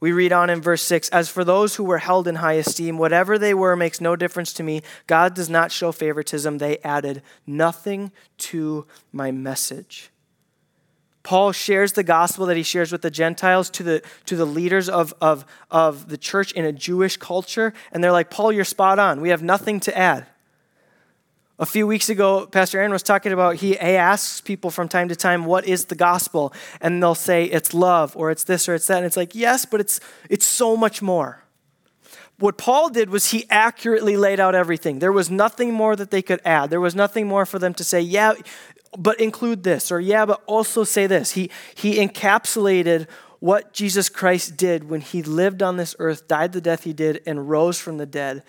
We 0.01 0.13
read 0.13 0.33
on 0.33 0.49
in 0.49 0.63
verse 0.63 0.83
6 0.83 1.11
As 1.11 1.29
for 1.29 1.45
those 1.45 1.77
who 1.77 1.85
were 1.85 1.99
held 1.99 2.27
in 2.27 2.37
high 2.37 2.55
esteem, 2.55 2.97
whatever 2.97 3.39
they 3.39 3.55
were 3.55 3.77
makes 3.77 4.01
no 4.01 4.17
difference 4.17 4.53
to 4.55 4.63
me. 4.63 4.83
God 5.07 5.35
does 5.35 5.51
not 5.51 5.71
show 5.71 5.93
favoritism. 5.93 6.59
They 6.59 6.79
added 6.79 7.23
nothing 7.47 8.11
to 8.39 8.87
my 9.13 9.31
message. 9.31 10.11
Paul 11.23 11.53
shares 11.53 11.93
the 11.93 12.03
gospel 12.03 12.47
that 12.47 12.57
he 12.57 12.63
shares 12.63 12.91
with 12.91 13.03
the 13.03 13.11
Gentiles 13.11 13.69
to 13.71 13.83
the, 13.83 14.03
to 14.25 14.37
the 14.37 14.47
leaders 14.47 14.89
of, 14.89 15.13
of, 15.21 15.45
of 15.71 16.09
the 16.09 16.17
church 16.17 16.53
in 16.53 16.65
a 16.65 16.73
Jewish 16.73 17.19
culture. 17.19 17.75
And 17.93 18.03
they're 18.03 18.11
like, 18.11 18.31
Paul, 18.31 18.53
you're 18.53 18.65
spot 18.65 18.99
on. 18.99 19.21
We 19.21 19.29
have 19.29 19.43
nothing 19.43 19.81
to 19.81 19.97
add. 19.97 20.27
A 21.61 21.67
few 21.67 21.87
weeks 21.87 22.09
ago, 22.09 22.47
Pastor 22.47 22.79
Aaron 22.79 22.91
was 22.91 23.03
talking 23.03 23.33
about 23.33 23.57
he, 23.57 23.79
asks 23.79 24.41
people 24.41 24.71
from 24.71 24.89
time 24.89 25.11
to 25.11 25.15
time, 25.15 25.45
what 25.45 25.67
is 25.67 25.85
the 25.85 25.95
gospel? 25.95 26.55
And 26.81 27.03
they'll 27.03 27.15
say 27.15 27.45
it's 27.45 27.75
love 27.75 28.17
or 28.17 28.31
it's 28.31 28.45
this 28.45 28.67
or 28.67 28.75
it's 28.75 28.87
that. 28.87 28.97
And 28.97 29.05
it's 29.05 29.17
like, 29.17 29.35
yes, 29.35 29.67
but 29.67 29.79
it's, 29.79 30.01
it's 30.31 30.47
so 30.47 30.75
much 30.75 31.03
more. 31.03 31.45
What 32.39 32.57
Paul 32.57 32.89
did 32.89 33.11
was 33.11 33.33
he 33.33 33.45
accurately 33.51 34.17
laid 34.17 34.41
out 34.41 34.55
everything. 34.55 35.01
There 35.01 35.13
was 35.13 35.31
nothing 35.31 35.75
more 35.75 35.95
that 35.97 36.11
they 36.11 36.23
could 36.23 36.41
add. 36.47 36.71
There 36.71 36.81
was 36.81 36.95
nothing 36.95 37.29
more 37.29 37.45
for 37.45 37.59
them 37.59 37.75
to 37.75 37.85
say, 37.85 38.01
yeah, 38.01 38.33
but 38.97 39.21
include 39.21 39.63
this, 39.63 39.93
or 39.93 40.01
yeah, 40.01 40.25
but 40.25 40.43
also 40.47 40.83
say 40.83 41.07
this. 41.07 41.33
He, 41.33 41.51
he 41.75 41.97
encapsulated 41.97 43.07
what 43.39 43.75
Jesus 43.75 44.09
Christ 44.09 44.57
did 44.57 44.89
when 44.89 45.03
he 45.03 45.23
lived 45.23 45.63
on 45.63 45.77
this 45.77 45.95
earth, 45.99 46.27
died 46.27 46.53
the 46.53 46.63
death 46.63 46.85
he 46.85 46.95
did, 46.95 47.21
and 47.27 47.51
rose 47.51 47.79
from 47.79 47.99
the 47.99 48.07
dead 48.07 48.45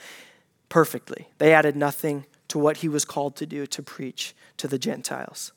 perfectly. 0.70 1.28
They 1.40 1.54
added 1.54 1.76
nothing 1.76 2.26
to 2.52 2.60
what 2.60 2.78
he 2.78 2.90
was 2.90 3.06
called 3.06 3.38
to 3.38 3.46
do 3.46 3.66
to 3.66 3.82
preach 3.82 4.36
to 4.58 4.68
the 4.68 4.78
Gentiles. 4.78 5.54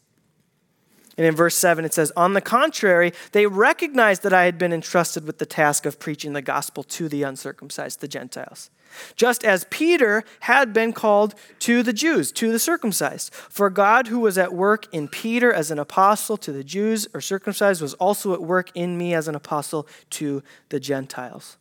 And 1.16 1.26
in 1.26 1.34
verse 1.34 1.56
7, 1.56 1.84
it 1.84 1.92
says, 1.92 2.12
On 2.16 2.34
the 2.34 2.40
contrary, 2.40 3.12
they 3.32 3.46
recognized 3.46 4.22
that 4.22 4.32
I 4.32 4.44
had 4.44 4.58
been 4.58 4.72
entrusted 4.72 5.26
with 5.26 5.38
the 5.38 5.46
task 5.46 5.86
of 5.86 5.98
preaching 5.98 6.34
the 6.34 6.42
gospel 6.42 6.84
to 6.84 7.08
the 7.08 7.24
uncircumcised, 7.24 7.98
the 7.98 8.06
Gentiles. 8.06 8.70
Just 9.16 9.42
as 9.44 9.66
Peter 9.70 10.22
had 10.40 10.72
been 10.72 10.92
called 10.92 11.34
to 11.60 11.82
the 11.82 11.92
Jews, 11.92 12.30
to 12.30 12.52
the 12.52 12.60
circumcised. 12.60 13.34
For 13.34 13.70
God, 13.70 14.06
who 14.06 14.20
was 14.20 14.38
at 14.38 14.54
work 14.54 14.86
in 14.94 15.08
Peter 15.08 15.52
as 15.52 15.72
an 15.72 15.80
apostle 15.80 16.36
to 16.36 16.52
the 16.52 16.62
Jews 16.62 17.08
or 17.12 17.20
circumcised, 17.20 17.82
was 17.82 17.94
also 17.94 18.34
at 18.34 18.42
work 18.42 18.70
in 18.76 18.96
me 18.96 19.14
as 19.14 19.26
an 19.26 19.34
apostle 19.34 19.88
to 20.10 20.44
the 20.68 20.78
Gentiles. 20.78 21.56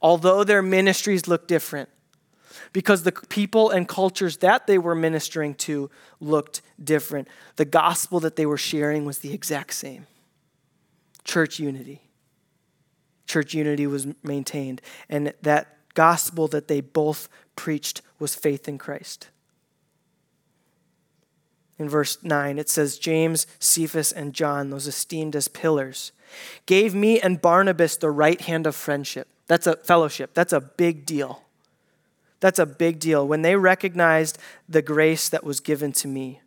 Although 0.00 0.44
their 0.44 0.62
ministries 0.62 1.26
look 1.26 1.48
different, 1.48 1.88
because 2.72 3.02
the 3.02 3.12
people 3.12 3.70
and 3.70 3.88
cultures 3.88 4.38
that 4.38 4.66
they 4.66 4.78
were 4.78 4.94
ministering 4.94 5.54
to 5.54 5.90
looked 6.20 6.62
different. 6.82 7.28
The 7.56 7.64
gospel 7.64 8.20
that 8.20 8.36
they 8.36 8.46
were 8.46 8.58
sharing 8.58 9.04
was 9.04 9.18
the 9.18 9.32
exact 9.32 9.74
same 9.74 10.06
church 11.24 11.58
unity. 11.58 12.02
Church 13.26 13.54
unity 13.54 13.86
was 13.86 14.06
maintained, 14.22 14.82
and 15.08 15.32
that 15.42 15.76
gospel 15.94 16.48
that 16.48 16.68
they 16.68 16.80
both 16.80 17.28
preached 17.54 18.02
was 18.18 18.34
faith 18.34 18.66
in 18.68 18.78
Christ. 18.78 19.28
In 21.78 21.88
verse 21.88 22.18
9, 22.22 22.58
it 22.58 22.68
says, 22.68 22.98
James, 22.98 23.46
Cephas, 23.58 24.12
and 24.12 24.34
John, 24.34 24.70
those 24.70 24.86
esteemed 24.86 25.34
as 25.34 25.48
pillars, 25.48 26.12
gave 26.66 26.94
me 26.94 27.20
and 27.20 27.40
Barnabas 27.40 27.96
the 27.96 28.10
right 28.10 28.40
hand 28.40 28.66
of 28.66 28.76
friendship. 28.76 29.28
That's 29.46 29.66
a 29.66 29.76
fellowship. 29.76 30.34
That's 30.34 30.52
a 30.52 30.60
big 30.60 31.06
deal. 31.06 31.42
That's 32.40 32.58
a 32.58 32.66
big 32.66 32.98
deal. 32.98 33.26
When 33.26 33.42
they 33.42 33.56
recognized 33.56 34.38
the 34.68 34.82
grace 34.82 35.28
that 35.28 35.44
was 35.44 35.60
given 35.60 35.92
to 35.92 36.08
me, 36.08 36.40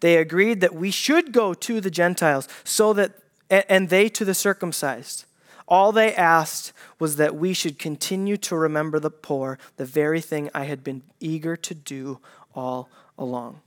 they 0.00 0.16
agreed 0.16 0.60
that 0.60 0.74
we 0.74 0.90
should 0.90 1.32
go 1.32 1.54
to 1.54 1.80
the 1.80 1.90
Gentiles 1.90 2.46
so 2.64 2.92
that 2.92 3.12
and 3.50 3.88
they 3.88 4.08
to 4.10 4.24
the 4.24 4.34
circumcised. 4.34 5.24
All 5.66 5.92
they 5.92 6.14
asked 6.14 6.72
was 6.98 7.16
that 7.16 7.36
we 7.36 7.52
should 7.52 7.78
continue 7.78 8.36
to 8.38 8.56
remember 8.56 8.98
the 8.98 9.10
poor, 9.10 9.58
the 9.76 9.84
very 9.84 10.20
thing 10.20 10.50
I 10.54 10.64
had 10.64 10.82
been 10.82 11.02
eager 11.20 11.56
to 11.56 11.74
do 11.74 12.20
all 12.54 12.90
along. 13.18 13.60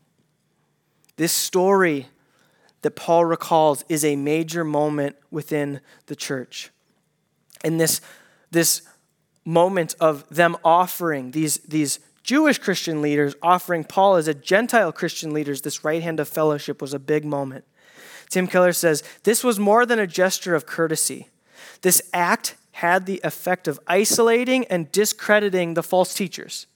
This 1.17 1.31
story 1.31 2.07
that 2.81 2.95
Paul 2.95 3.25
recalls 3.25 3.83
is 3.87 4.03
a 4.03 4.15
major 4.15 4.63
moment 4.63 5.15
within 5.29 5.81
the 6.07 6.15
church. 6.15 6.71
And 7.63 7.79
this, 7.79 8.01
this 8.49 8.81
moment 9.45 9.95
of 9.99 10.27
them 10.30 10.56
offering, 10.63 11.32
these, 11.32 11.58
these 11.60 11.99
Jewish 12.23 12.58
Christian 12.60 13.01
leaders 13.01 13.36
offering 13.41 13.84
Paul 13.84 14.15
as 14.15 14.27
a 14.27 14.34
Gentile 14.34 14.91
Christian 14.91 15.34
leaders 15.34 15.62
this 15.62 15.84
right 15.84 16.01
hand 16.01 16.19
of 16.19 16.27
fellowship 16.27 16.82
was 16.82 16.93
a 16.93 16.99
big 16.99 17.25
moment. 17.25 17.65
Tim 18.30 18.47
Keller 18.47 18.73
says, 18.73 19.04
This 19.23 19.43
was 19.43 19.60
more 19.60 19.86
than 19.86 19.99
a 19.99 20.08
gesture 20.08 20.56
of 20.56 20.65
courtesy. 20.65 21.30
This 21.82 22.01
act 22.13 22.56
had 22.73 23.06
the 23.06 23.19
effect 23.23 23.67
of 23.67 23.80
isolating 23.88 24.65
and 24.65 24.91
discrediting 24.91 25.73
the 25.73 25.84
false 25.84 26.13
teachers 26.13 26.67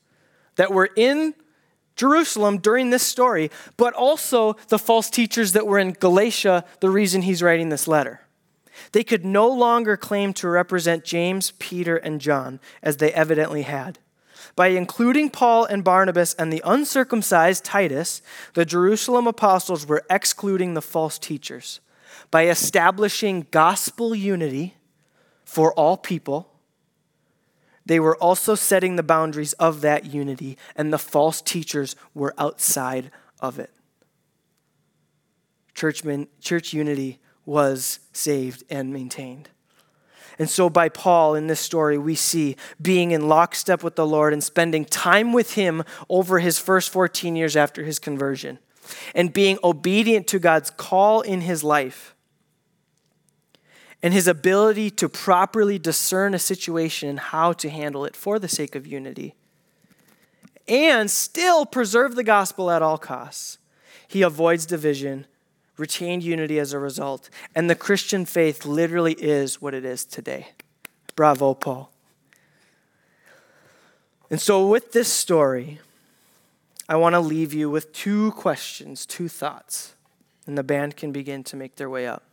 that 0.56 0.72
were 0.72 0.90
in 0.96 1.34
Jerusalem 1.96 2.58
during 2.58 2.90
this 2.90 3.04
story, 3.04 3.50
but 3.78 3.94
also 3.94 4.54
the 4.68 4.80
false 4.80 5.10
teachers 5.10 5.54
that 5.54 5.66
were 5.66 5.80
in 5.80 5.92
Galatia, 5.94 6.66
the 6.82 6.90
reason 6.90 7.22
he's 7.22 7.42
writing 7.42 7.70
this 7.70 7.88
letter. 7.88 8.22
They 8.92 9.04
could 9.04 9.26
no 9.26 9.48
longer 9.48 9.98
claim 9.98 10.34
to 10.34 10.48
represent 10.48 11.04
James, 11.04 11.52
Peter, 11.60 11.98
and 11.98 12.22
John, 12.22 12.60
as 12.82 12.98
they 12.98 13.14
evidently 13.14 13.64
had. 13.64 14.00
By 14.56 14.68
including 14.68 15.30
Paul 15.30 15.66
and 15.66 15.84
Barnabas 15.84 16.34
and 16.36 16.52
the 16.52 16.62
uncircumcised 16.66 17.64
Titus, 17.64 18.22
the 18.54 18.66
Jerusalem 18.66 19.28
apostles 19.28 19.86
were 19.86 20.04
excluding 20.10 20.74
the 20.74 20.82
false 20.82 21.18
teachers. 21.18 21.80
By 22.32 22.48
establishing 22.48 23.48
gospel 23.52 24.16
unity 24.16 24.76
for 25.44 25.74
all 25.74 25.98
people, 25.98 26.52
they 27.86 28.00
were 28.00 28.18
also 28.18 28.56
setting 28.56 28.96
the 28.96 29.04
boundaries 29.04 29.54
of 29.54 29.82
that 29.82 30.06
unity, 30.06 30.58
and 30.76 30.92
the 30.92 30.98
false 30.98 31.42
teachers 31.42 31.96
were 32.14 32.34
outside 32.38 33.12
of 33.40 33.60
it. 33.60 33.72
Churchman, 35.76 36.28
church 36.40 36.74
unity 36.74 37.20
was 37.46 38.00
saved 38.14 38.64
and 38.70 38.92
maintained. 38.92 39.50
And 40.38 40.50
so, 40.50 40.70
by 40.70 40.90
Paul 40.90 41.36
in 41.36 41.48
this 41.48 41.62
story, 41.62 41.98
we 41.98 42.16
see 42.16 42.58
being 42.82 43.12
in 43.12 43.30
lockstep 43.30 43.84
with 43.84 43.96
the 43.96 44.06
Lord 44.06 44.34
and 44.34 44.44
spending 44.44 44.84
time 44.84 45.32
with 45.32 45.54
Him 45.54 45.84
over 46.10 46.40
his 46.40 46.60
first 46.60 46.90
14 46.92 47.36
years 47.36 47.56
after 47.56 47.84
his 47.84 48.00
conversion, 48.00 48.60
and 49.14 49.32
being 49.32 49.58
obedient 49.64 50.28
to 50.28 50.40
God's 50.40 50.70
call 50.70 51.22
in 51.22 51.42
his 51.42 51.64
life 51.64 52.16
and 54.06 54.14
his 54.14 54.28
ability 54.28 54.92
to 54.92 55.10
properly 55.10 55.80
discern 55.80 56.36
a 56.36 56.40
situation 56.40 57.10
and 57.10 57.20
how 57.20 57.52
to 57.54 57.72
handle 57.72 58.06
it 58.06 58.16
for 58.16 58.38
the 58.38 58.48
sake 58.48 58.76
of 58.76 58.86
unity, 58.86 59.34
and 60.68 61.10
still 61.10 61.66
preserve 61.66 62.14
the 62.14 62.24
gospel 62.24 62.70
at 62.70 62.84
all 62.84 63.00
costs. 63.00 63.58
He 64.08 64.22
avoids 64.22 64.68
division, 64.68 65.26
retained 65.78 66.24
unity 66.24 66.60
as 66.60 66.74
a 66.74 66.80
result, 66.80 67.30
and 67.54 67.70
the 67.70 67.76
Christian 67.76 68.26
faith 68.26 68.66
literally 68.66 69.14
is 69.14 69.62
what 69.62 69.74
it 69.74 69.86
is 69.86 70.06
today. 70.06 70.50
Bravo, 71.16 71.54
Paul. 71.54 71.92
And 74.30 74.42
so, 74.42 74.68
with 74.68 74.92
this 74.92 75.12
story, 75.12 75.80
I 76.90 76.96
want 76.96 77.14
to 77.14 77.20
leave 77.20 77.54
you 77.54 77.70
with 77.70 77.94
two 77.94 78.32
questions, 78.32 79.06
two 79.06 79.28
thoughts, 79.28 79.96
and 80.46 80.58
the 80.58 80.64
band 80.64 80.96
can 80.98 81.12
begin 81.12 81.44
to 81.46 81.56
make 81.56 81.76
their 81.76 81.90
way 81.90 82.08
up. 82.08 82.24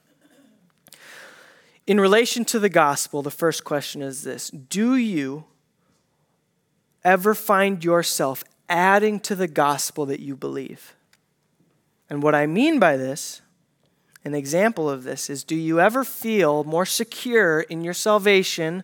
In 1.86 2.00
relation 2.00 2.44
to 2.46 2.58
the 2.58 2.68
gospel, 2.68 3.22
the 3.22 3.30
first 3.30 3.64
question 3.64 4.02
is 4.02 4.22
this 4.22 4.50
Do 4.50 4.96
you 4.96 5.44
ever 7.04 7.34
find 7.34 7.84
yourself 7.84 8.44
adding 8.68 9.20
to 9.20 9.34
the 9.34 9.48
gospel 9.48 10.06
that 10.06 10.20
you 10.20 10.36
believe? 10.36 10.94
And 12.12 12.22
what 12.22 12.34
I 12.34 12.46
mean 12.46 12.78
by 12.78 12.98
this, 12.98 13.40
an 14.22 14.34
example 14.34 14.90
of 14.90 15.02
this, 15.02 15.30
is 15.30 15.44
do 15.44 15.56
you 15.56 15.80
ever 15.80 16.04
feel 16.04 16.62
more 16.62 16.84
secure 16.84 17.60
in 17.60 17.82
your 17.82 17.94
salvation 17.94 18.82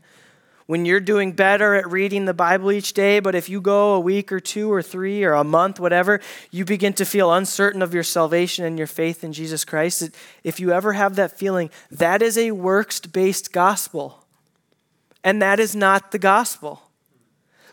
when 0.65 0.87
you're 0.87 0.99
doing 0.99 1.33
better 1.33 1.75
at 1.75 1.91
reading 1.91 2.25
the 2.25 2.33
Bible 2.33 2.73
each 2.73 2.95
day, 2.95 3.21
but 3.21 3.35
if 3.35 3.51
you 3.51 3.61
go 3.61 3.93
a 3.93 4.01
week 4.01 4.33
or 4.33 4.41
two 4.41 4.73
or 4.73 4.81
three 4.81 5.25
or 5.25 5.35
a 5.35 5.45
month, 5.45 5.79
whatever, 5.79 6.21
you 6.51 6.65
begin 6.65 6.95
to 6.95 7.05
feel 7.05 7.31
uncertain 7.31 7.83
of 7.83 7.93
your 7.93 8.03
salvation 8.03 8.65
and 8.65 8.79
your 8.79 8.87
faith 8.87 9.23
in 9.23 9.35
Jesus 9.35 9.63
Christ, 9.63 10.09
if 10.43 10.59
you 10.59 10.73
ever 10.73 10.95
have 10.95 11.15
that 11.17 11.39
feeling, 11.39 11.69
that 11.91 12.23
is 12.23 12.39
a 12.39 12.53
works 12.53 12.99
based 12.99 13.53
gospel. 13.53 14.25
And 15.23 15.43
that 15.43 15.61
is 15.61 15.77
not 15.77 16.13
the 16.13 16.19
gospel. 16.19 16.88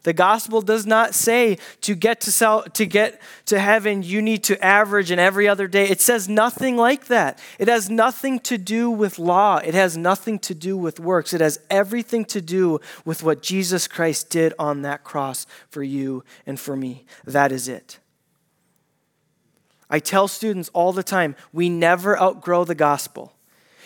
The 0.05 0.13
gospel 0.13 0.61
does 0.61 0.85
not 0.85 1.15
say 1.15 1.57
to 1.81 1.95
get 1.95 2.21
to 2.21 2.31
sell, 2.31 2.61
to 2.61 2.85
get 2.85 3.19
to 3.47 3.59
heaven 3.59 4.03
you 4.03 4.21
need 4.21 4.43
to 4.43 4.63
average 4.63 5.09
in 5.09 5.17
every 5.17 5.47
other 5.47 5.67
day. 5.67 5.89
It 5.89 5.99
says 5.99 6.29
nothing 6.29 6.77
like 6.77 7.07
that. 7.07 7.39
It 7.57 7.67
has 7.67 7.89
nothing 7.89 8.37
to 8.41 8.59
do 8.59 8.91
with 8.91 9.17
law. 9.17 9.57
It 9.57 9.73
has 9.73 9.97
nothing 9.97 10.37
to 10.39 10.53
do 10.53 10.77
with 10.77 10.99
works. 10.99 11.33
It 11.33 11.41
has 11.41 11.59
everything 11.71 12.23
to 12.25 12.39
do 12.39 12.79
with 13.03 13.23
what 13.23 13.41
Jesus 13.41 13.87
Christ 13.87 14.29
did 14.29 14.53
on 14.59 14.83
that 14.83 15.03
cross 15.03 15.47
for 15.69 15.81
you 15.81 16.23
and 16.45 16.59
for 16.59 16.75
me. 16.75 17.05
That 17.23 17.51
is 17.51 17.67
it. 17.67 17.97
I 19.89 19.97
tell 19.97 20.27
students 20.27 20.69
all 20.71 20.93
the 20.93 21.01
time, 21.01 21.35
we 21.51 21.67
never 21.67 22.19
outgrow 22.21 22.63
the 22.63 22.75
gospel. 22.75 23.34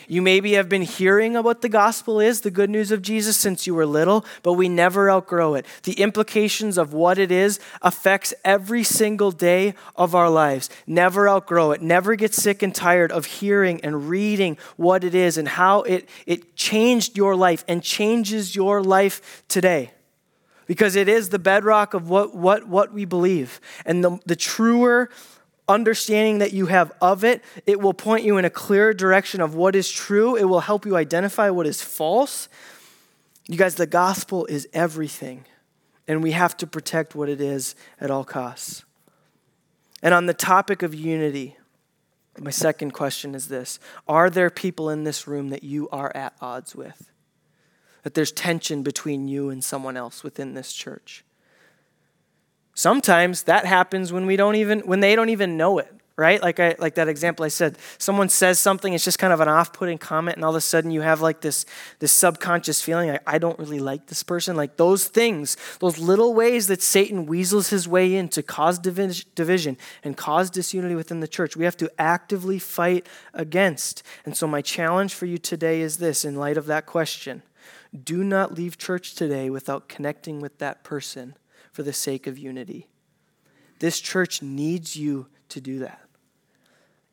You 0.10 0.24
maybe 0.24 0.54
have 0.54 0.68
been 0.68 0.82
hearing 0.82 1.36
what 1.36 1.62
the 1.62 1.70
gospel 1.70 2.20
is, 2.20 2.42
the 2.42 2.50
good 2.50 2.72
news 2.72 2.92
of 2.92 3.04
Jesus, 3.04 3.38
since 3.38 3.68
you 3.68 3.76
were 3.76 3.86
little, 3.86 4.26
but 4.42 4.54
we 4.54 4.68
never 4.68 5.08
outgrow 5.10 5.54
it. 5.54 5.68
The 5.84 5.94
implications 5.94 6.80
of 6.80 6.94
what 6.94 7.20
it 7.20 7.32
is 7.32 7.60
affects 7.84 8.34
every 8.44 8.84
single 8.84 9.30
day 9.32 9.76
of 9.96 10.16
our 10.16 10.28
lives. 10.28 10.68
Never 10.88 11.30
outgrow 11.30 11.74
it. 11.74 11.84
Never 11.84 12.16
get 12.16 12.34
sick 12.34 12.64
and 12.64 12.74
tired 12.74 13.12
of 13.12 13.26
hearing 13.26 13.82
and 13.82 14.10
reading 14.10 14.58
what 14.78 15.04
it 15.04 15.14
is 15.14 15.38
and 15.38 15.48
how 15.48 15.84
it, 15.84 16.10
it 16.26 16.56
changed 16.56 17.16
your 17.16 17.36
life 17.36 17.64
and 17.68 17.84
changes 17.84 18.56
your 18.56 18.82
life 18.82 19.44
today 19.48 19.92
because 20.66 20.96
it 20.96 21.08
is 21.08 21.30
the 21.30 21.38
bedrock 21.38 21.94
of 21.94 22.10
what, 22.10 22.36
what, 22.36 22.68
what 22.68 22.92
we 22.92 23.06
believe. 23.06 23.62
And 23.86 24.04
the, 24.04 24.20
the 24.26 24.36
truer 24.36 25.12
understanding 25.70 26.40
that 26.40 26.52
you 26.52 26.66
have 26.66 26.92
of 27.00 27.24
it, 27.24 27.44
it 27.66 27.80
will 27.80 27.94
point 27.94 28.26
you 28.26 28.38
in 28.38 28.44
a 28.44 28.50
clear 28.50 28.94
direction 28.94 29.40
of 29.40 29.56
what 29.56 29.76
is 29.76 29.90
true. 29.90 30.36
It 30.36 30.46
will 30.46 30.62
help 30.62 30.86
you 30.86 30.98
identify 30.98 31.50
what 31.50 31.68
is 31.68 31.82
false. 31.82 32.50
You 33.48 33.58
guys, 33.58 33.76
the 33.76 33.88
gospel 33.88 34.46
is 34.48 34.68
everything, 34.74 35.46
and 36.08 36.22
we 36.22 36.32
have 36.32 36.58
to 36.58 36.68
protect 36.68 37.16
what 37.16 37.30
it 37.30 37.40
is 37.40 37.76
at 38.02 38.12
all 38.12 38.26
costs. 38.26 38.84
And 40.02 40.14
on 40.14 40.26
the 40.26 40.34
topic 40.34 40.82
of 40.82 40.94
unity, 40.94 41.58
my 42.38 42.52
second 42.52 42.92
question 42.92 43.36
is 43.36 43.48
this 43.48 43.80
Are 44.08 44.30
there 44.30 44.50
people 44.50 44.90
in 44.90 45.04
this 45.04 45.28
room 45.28 45.50
that 45.50 45.64
you 45.64 45.88
are 45.90 46.12
at 46.16 46.34
odds 46.42 46.76
with? 46.76 47.12
That 48.04 48.14
there's 48.14 48.32
tension 48.32 48.82
between 48.82 49.28
you 49.28 49.50
and 49.50 49.64
someone 49.64 49.98
else 49.98 50.24
within 50.24 50.54
this 50.54 50.74
church? 50.74 51.24
Sometimes 52.80 53.44
that 53.44 53.66
happens 53.66 54.14
when 54.14 54.26
we 54.26 54.38
don't 54.38 54.56
even 54.56 54.80
when 54.88 55.02
they 55.02 55.14
don't 55.14 55.28
even 55.28 55.58
know 55.58 55.80
it, 55.80 55.94
right? 56.16 56.42
Like 56.42 56.62
I 56.62 56.78
like 56.80 56.96
that 56.96 57.10
example 57.10 57.44
I 57.44 57.50
said. 57.50 57.78
Someone 57.98 58.30
says 58.30 58.58
something, 58.58 58.94
it's 58.94 59.04
just 59.04 59.20
kind 59.20 59.34
of 59.34 59.42
an 59.42 59.50
off-putting 59.50 59.98
comment, 59.98 60.38
and 60.38 60.46
all 60.46 60.52
of 60.52 60.56
a 60.56 60.62
sudden 60.62 60.90
you 60.90 61.02
have 61.02 61.20
like 61.20 61.42
this 61.42 61.66
this 62.00 62.14
subconscious 62.14 62.82
feeling 62.82 63.10
like 63.10 63.22
I 63.28 63.38
don't 63.38 63.60
really 63.60 63.82
like 63.82 64.06
this 64.08 64.24
person. 64.24 64.56
Like 64.56 64.78
those 64.78 65.10
things, 65.10 65.58
those 65.82 65.98
little 66.00 66.34
ways 66.34 66.68
that 66.68 66.82
Satan 66.82 67.26
weasels 67.26 67.68
his 67.70 67.86
way 67.86 68.16
in 68.16 68.30
to 68.30 68.42
cause 68.42 68.80
division 68.80 69.78
and 70.02 70.16
cause 70.16 70.50
disunity 70.50 70.96
within 70.96 71.20
the 71.20 71.28
church, 71.28 71.58
we 71.58 71.66
have 71.66 71.76
to 71.76 71.92
actively 72.00 72.60
fight 72.60 73.06
against. 73.34 74.04
And 74.24 74.38
so 74.38 74.48
my 74.48 74.62
challenge 74.62 75.14
for 75.14 75.26
you 75.26 75.38
today 75.38 75.82
is 75.82 75.98
this 75.98 76.24
in 76.24 76.38
light 76.38 76.56
of 76.56 76.66
that 76.68 76.86
question. 76.86 77.44
Do 77.92 78.24
not 78.24 78.54
leave 78.54 78.78
church 78.78 79.16
today 79.16 79.50
without 79.50 79.90
connecting 79.90 80.40
with 80.40 80.60
that 80.60 80.86
person 80.86 81.36
for 81.72 81.84
the 81.84 81.94
sake 81.94 82.28
of 82.28 82.38
unity. 82.38 82.88
This 83.80 84.00
church 84.00 84.42
needs 84.42 84.96
you 84.96 85.28
to 85.50 85.62
do 85.62 85.80
that. 85.80 86.02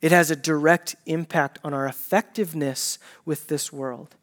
It 0.03 0.13
has 0.13 0.31
a 0.31 0.37
direct 0.37 0.97
impact 1.07 1.59
on 1.65 1.73
our 1.73 1.87
effectiveness 1.87 2.99
with 3.25 3.49
this 3.49 3.73
world. 3.73 4.15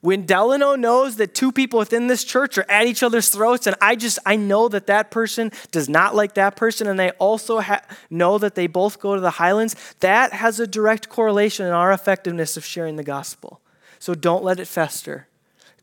When 0.00 0.26
Delano 0.26 0.76
knows 0.76 1.16
that 1.16 1.34
two 1.34 1.50
people 1.50 1.80
within 1.80 2.06
this 2.06 2.22
church 2.22 2.56
are 2.56 2.70
at 2.70 2.86
each 2.86 3.02
other's 3.02 3.30
throats, 3.30 3.66
and 3.66 3.74
I 3.80 3.96
just, 3.96 4.20
I 4.24 4.36
know 4.36 4.68
that 4.68 4.86
that 4.86 5.10
person 5.10 5.50
does 5.72 5.88
not 5.88 6.14
like 6.14 6.34
that 6.34 6.54
person, 6.54 6.86
and 6.86 6.98
they 6.98 7.10
also 7.12 7.60
ha- 7.60 7.82
know 8.08 8.38
that 8.38 8.54
they 8.54 8.68
both 8.68 9.00
go 9.00 9.16
to 9.16 9.20
the 9.20 9.30
Highlands, 9.30 9.74
that 9.98 10.32
has 10.32 10.60
a 10.60 10.68
direct 10.68 11.08
correlation 11.08 11.66
in 11.66 11.72
our 11.72 11.90
effectiveness 11.90 12.56
of 12.56 12.64
sharing 12.64 12.94
the 12.94 13.02
gospel. 13.02 13.60
So 13.98 14.14
don't 14.14 14.44
let 14.44 14.60
it 14.60 14.68
fester. 14.68 15.26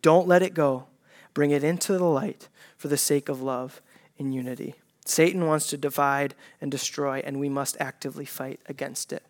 Don't 0.01 0.27
let 0.27 0.41
it 0.41 0.53
go. 0.53 0.86
Bring 1.34 1.51
it 1.51 1.63
into 1.65 1.97
the 1.97 2.05
light 2.05 2.47
for 2.86 2.89
the 2.89 2.98
sake 2.98 3.30
of 3.30 3.41
love 3.41 3.82
and 4.19 4.32
unity. 4.32 4.76
Satan 5.06 5.48
wants 5.48 5.65
to 5.71 5.76
divide 5.76 6.36
and 6.62 6.69
destroy, 6.69 7.19
and 7.26 7.39
we 7.39 7.50
must 7.50 7.76
actively 7.80 8.26
fight 8.26 8.60
against 8.67 9.12
it. 9.12 9.24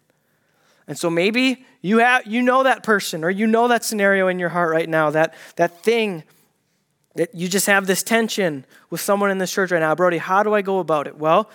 And 0.89 0.99
so 0.99 1.09
maybe 1.09 1.65
you 1.81 1.99
have 1.99 2.27
you 2.27 2.41
know 2.41 2.63
that 2.63 2.83
person 2.83 3.23
or 3.23 3.29
you 3.29 3.47
know 3.47 3.69
that 3.69 3.85
scenario 3.85 4.27
in 4.27 4.39
your 4.39 4.49
heart 4.49 4.71
right 4.71 4.89
now, 4.89 5.09
that 5.11 5.35
that 5.55 5.85
thing 5.85 6.23
that 7.13 7.33
you 7.33 7.47
just 7.47 7.67
have 7.67 7.87
this 7.87 8.03
tension 8.03 8.65
with 8.89 8.99
someone 8.99 9.31
in 9.31 9.37
this 9.37 9.53
church 9.53 9.71
right 9.71 9.79
now. 9.79 9.95
Brody, 9.95 10.17
how 10.17 10.43
do 10.43 10.53
I 10.53 10.61
go 10.61 10.79
about 10.79 11.07
it? 11.07 11.17
Well, 11.17 11.49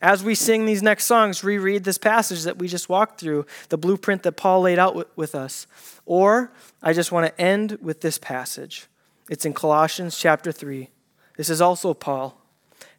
as 0.00 0.22
we 0.22 0.36
sing 0.36 0.66
these 0.66 0.84
next 0.84 1.06
songs, 1.06 1.42
reread 1.42 1.82
this 1.82 1.98
passage 1.98 2.44
that 2.44 2.58
we 2.58 2.68
just 2.68 2.88
walked 2.88 3.18
through, 3.18 3.44
the 3.70 3.76
blueprint 3.76 4.22
that 4.22 4.36
Paul 4.36 4.60
laid 4.60 4.78
out 4.78 4.94
with, 4.94 5.08
with 5.16 5.34
us. 5.34 5.66
Or 6.06 6.52
I 6.80 6.92
just 6.92 7.10
want 7.10 7.26
to 7.26 7.40
end 7.40 7.78
with 7.82 8.02
this 8.02 8.18
passage. 8.18 8.86
It's 9.28 9.44
in 9.44 9.52
Colossians 9.52 10.16
chapter 10.16 10.52
3. 10.52 10.88
This 11.38 11.48
is 11.48 11.62
also 11.62 11.94
Paul. 11.94 12.36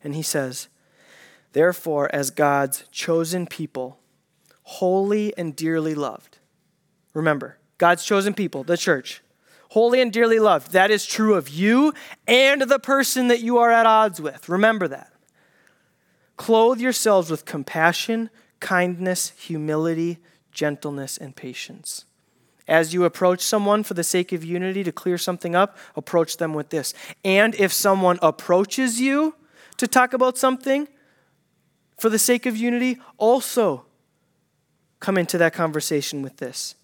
And 0.03 0.15
he 0.15 0.23
says, 0.23 0.69
Therefore, 1.51 2.09
as 2.13 2.31
God's 2.31 2.85
chosen 2.89 3.45
people, 3.45 3.99
holy 4.63 5.37
and 5.37 5.55
dearly 5.55 5.93
loved. 5.93 6.39
Remember, 7.13 7.57
God's 7.77 8.05
chosen 8.05 8.33
people, 8.33 8.63
the 8.63 8.77
church, 8.77 9.21
holy 9.71 10.01
and 10.01 10.13
dearly 10.13 10.39
loved. 10.39 10.71
That 10.71 10.89
is 10.89 11.05
true 11.05 11.35
of 11.35 11.49
you 11.49 11.93
and 12.27 12.61
the 12.61 12.79
person 12.79 13.27
that 13.27 13.41
you 13.41 13.57
are 13.57 13.71
at 13.71 13.85
odds 13.85 14.21
with. 14.21 14.47
Remember 14.47 14.87
that. 14.87 15.11
Clothe 16.37 16.79
yourselves 16.79 17.29
with 17.29 17.43
compassion, 17.43 18.29
kindness, 18.61 19.33
humility, 19.37 20.19
gentleness, 20.53 21.17
and 21.17 21.35
patience. 21.35 22.05
As 22.69 22.93
you 22.93 23.03
approach 23.03 23.41
someone 23.41 23.83
for 23.83 23.95
the 23.95 24.03
sake 24.03 24.31
of 24.31 24.45
unity 24.45 24.83
to 24.83 24.91
clear 24.91 25.17
something 25.17 25.55
up, 25.55 25.75
approach 25.95 26.37
them 26.37 26.53
with 26.53 26.69
this. 26.69 26.93
And 27.25 27.55
if 27.55 27.73
someone 27.73 28.19
approaches 28.21 29.01
you 29.01 29.33
to 29.77 29.87
talk 29.87 30.13
about 30.13 30.37
something 30.37 30.87
for 31.99 32.09
the 32.09 32.19
sake 32.19 32.45
of 32.45 32.55
unity, 32.55 32.99
also 33.17 33.85
come 34.99 35.17
into 35.17 35.37
that 35.39 35.53
conversation 35.53 36.21
with 36.21 36.37
this. 36.37 36.75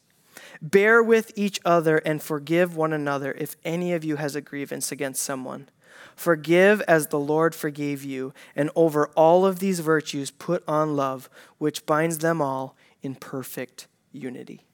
Bear 0.60 1.04
with 1.04 1.32
each 1.36 1.60
other 1.64 1.98
and 2.00 2.22
forgive 2.22 2.76
one 2.76 2.92
another 2.92 3.34
if 3.34 3.56
any 3.64 3.94
of 3.94 4.04
you 4.04 4.16
has 4.16 4.36
a 4.36 4.42
grievance 4.42 4.92
against 4.92 5.22
someone. 5.22 5.70
Forgive 6.16 6.82
as 6.82 7.08
the 7.08 7.20
Lord 7.20 7.54
forgave 7.54 8.04
you, 8.04 8.34
and 8.56 8.72
over 8.76 9.08
all 9.10 9.46
of 9.46 9.60
these 9.60 9.82
virtues 9.82 10.32
put 10.32 10.64
on 10.68 10.96
love, 10.96 11.30
which 11.60 11.86
binds 11.86 12.20
them 12.20 12.42
all 12.42 12.76
in 13.04 13.14
perfect 13.14 13.88
unity. 14.12 14.65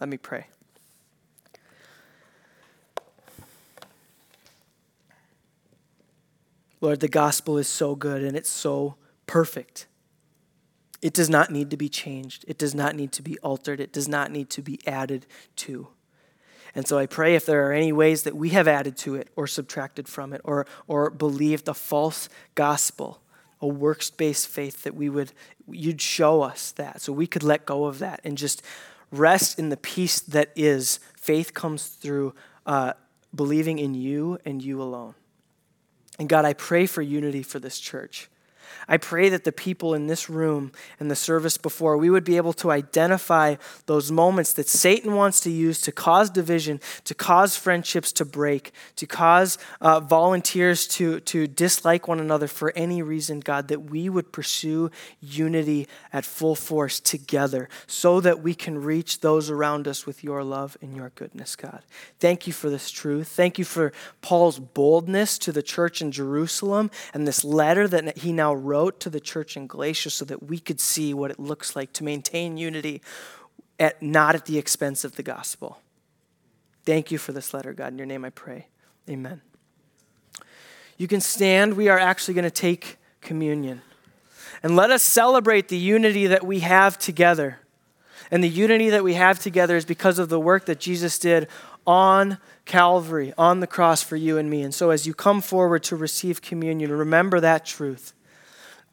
Let 0.00 0.08
me 0.08 0.16
pray. 0.16 0.46
Lord, 6.80 7.00
the 7.00 7.08
gospel 7.08 7.58
is 7.58 7.68
so 7.68 7.94
good 7.94 8.24
and 8.24 8.34
it's 8.34 8.48
so 8.48 8.96
perfect. 9.26 9.86
It 11.02 11.12
does 11.12 11.28
not 11.28 11.50
need 11.50 11.70
to 11.70 11.76
be 11.76 11.88
changed. 11.88 12.44
It 12.48 12.58
does 12.58 12.74
not 12.74 12.94
need 12.94 13.12
to 13.12 13.22
be 13.22 13.38
altered. 13.40 13.80
It 13.80 13.92
does 13.92 14.08
not 14.08 14.30
need 14.30 14.48
to 14.50 14.62
be 14.62 14.80
added 14.86 15.26
to. 15.56 15.88
And 16.74 16.86
so 16.86 16.98
I 16.98 17.06
pray 17.06 17.34
if 17.34 17.44
there 17.46 17.68
are 17.68 17.72
any 17.72 17.92
ways 17.92 18.22
that 18.22 18.36
we 18.36 18.50
have 18.50 18.68
added 18.68 18.96
to 18.98 19.16
it 19.16 19.28
or 19.36 19.46
subtracted 19.46 20.08
from 20.08 20.32
it 20.32 20.40
or, 20.44 20.66
or 20.86 21.10
believed 21.10 21.68
a 21.68 21.74
false 21.74 22.28
gospel, 22.54 23.20
a 23.60 23.66
works 23.66 24.10
based 24.10 24.48
faith, 24.48 24.82
that 24.84 24.94
we 24.94 25.08
would, 25.08 25.32
you'd 25.68 26.00
show 26.00 26.42
us 26.42 26.72
that 26.72 27.00
so 27.00 27.12
we 27.12 27.26
could 27.26 27.42
let 27.42 27.66
go 27.66 27.86
of 27.86 27.98
that 27.98 28.20
and 28.24 28.38
just 28.38 28.62
rest 29.10 29.58
in 29.58 29.68
the 29.68 29.76
peace 29.76 30.20
that 30.20 30.50
is. 30.56 31.00
Faith 31.16 31.54
comes 31.54 31.86
through 31.86 32.34
uh, 32.66 32.92
believing 33.34 33.78
in 33.78 33.94
you 33.94 34.38
and 34.44 34.62
you 34.62 34.82
alone. 34.82 35.14
And 36.18 36.28
God, 36.28 36.44
I 36.44 36.52
pray 36.52 36.86
for 36.86 37.02
unity 37.02 37.42
for 37.42 37.58
this 37.58 37.78
church. 37.78 38.28
I 38.88 38.96
pray 38.96 39.28
that 39.28 39.44
the 39.44 39.52
people 39.52 39.94
in 39.94 40.06
this 40.06 40.28
room 40.28 40.72
and 40.98 41.10
the 41.10 41.16
service 41.16 41.56
before, 41.56 41.96
we 41.96 42.10
would 42.10 42.24
be 42.24 42.36
able 42.36 42.52
to 42.54 42.70
identify 42.70 43.56
those 43.86 44.10
moments 44.10 44.52
that 44.54 44.68
Satan 44.68 45.14
wants 45.14 45.40
to 45.40 45.50
use 45.50 45.80
to 45.82 45.92
cause 45.92 46.30
division, 46.30 46.80
to 47.04 47.14
cause 47.14 47.56
friendships 47.56 48.12
to 48.12 48.24
break, 48.24 48.72
to 48.96 49.06
cause 49.06 49.58
uh, 49.80 50.00
volunteers 50.00 50.86
to, 50.88 51.20
to 51.20 51.46
dislike 51.46 52.08
one 52.08 52.20
another 52.20 52.46
for 52.46 52.72
any 52.76 53.02
reason, 53.02 53.40
God, 53.40 53.68
that 53.68 53.90
we 53.90 54.08
would 54.08 54.32
pursue 54.32 54.90
unity 55.20 55.88
at 56.12 56.24
full 56.24 56.54
force 56.54 57.00
together 57.00 57.68
so 57.86 58.20
that 58.20 58.42
we 58.42 58.54
can 58.54 58.82
reach 58.82 59.20
those 59.20 59.50
around 59.50 59.86
us 59.86 60.06
with 60.06 60.24
your 60.24 60.42
love 60.42 60.76
and 60.80 60.94
your 60.94 61.10
goodness, 61.14 61.56
God. 61.56 61.82
Thank 62.18 62.46
you 62.46 62.52
for 62.52 62.70
this 62.70 62.90
truth. 62.90 63.28
Thank 63.28 63.58
you 63.58 63.64
for 63.64 63.92
Paul's 64.20 64.58
boldness 64.58 65.38
to 65.38 65.52
the 65.52 65.62
church 65.62 66.00
in 66.02 66.12
Jerusalem 66.12 66.90
and 67.12 67.26
this 67.26 67.44
letter 67.44 67.88
that 67.88 68.18
he 68.18 68.32
now 68.32 68.54
wrote 68.64 69.00
to 69.00 69.10
the 69.10 69.20
church 69.20 69.56
in 69.56 69.66
Galatia 69.66 70.10
so 70.10 70.24
that 70.24 70.42
we 70.42 70.58
could 70.58 70.80
see 70.80 71.14
what 71.14 71.30
it 71.30 71.38
looks 71.38 71.74
like 71.74 71.92
to 71.94 72.04
maintain 72.04 72.56
unity 72.56 73.02
at 73.78 74.00
not 74.02 74.34
at 74.34 74.46
the 74.46 74.58
expense 74.58 75.04
of 75.04 75.16
the 75.16 75.22
gospel. 75.22 75.80
Thank 76.84 77.10
you 77.10 77.18
for 77.18 77.32
this 77.32 77.54
letter, 77.54 77.72
God. 77.72 77.92
In 77.92 77.98
your 77.98 78.06
name 78.06 78.24
I 78.24 78.30
pray. 78.30 78.66
Amen. 79.08 79.40
You 80.96 81.08
can 81.08 81.20
stand. 81.20 81.74
We 81.74 81.88
are 81.88 81.98
actually 81.98 82.34
going 82.34 82.44
to 82.44 82.50
take 82.50 82.98
communion. 83.20 83.82
And 84.62 84.76
let 84.76 84.90
us 84.90 85.02
celebrate 85.02 85.68
the 85.68 85.78
unity 85.78 86.26
that 86.26 86.44
we 86.44 86.60
have 86.60 86.98
together. 86.98 87.60
And 88.30 88.44
the 88.44 88.48
unity 88.48 88.90
that 88.90 89.02
we 89.02 89.14
have 89.14 89.38
together 89.38 89.76
is 89.76 89.84
because 89.84 90.18
of 90.18 90.28
the 90.28 90.38
work 90.38 90.66
that 90.66 90.78
Jesus 90.78 91.18
did 91.18 91.48
on 91.86 92.38
Calvary, 92.66 93.32
on 93.38 93.60
the 93.60 93.66
cross 93.66 94.02
for 94.02 94.16
you 94.16 94.36
and 94.38 94.50
me. 94.50 94.62
And 94.62 94.74
so 94.74 94.90
as 94.90 95.06
you 95.06 95.14
come 95.14 95.40
forward 95.40 95.82
to 95.84 95.96
receive 95.96 96.42
communion, 96.42 96.92
remember 96.92 97.40
that 97.40 97.64
truth 97.64 98.12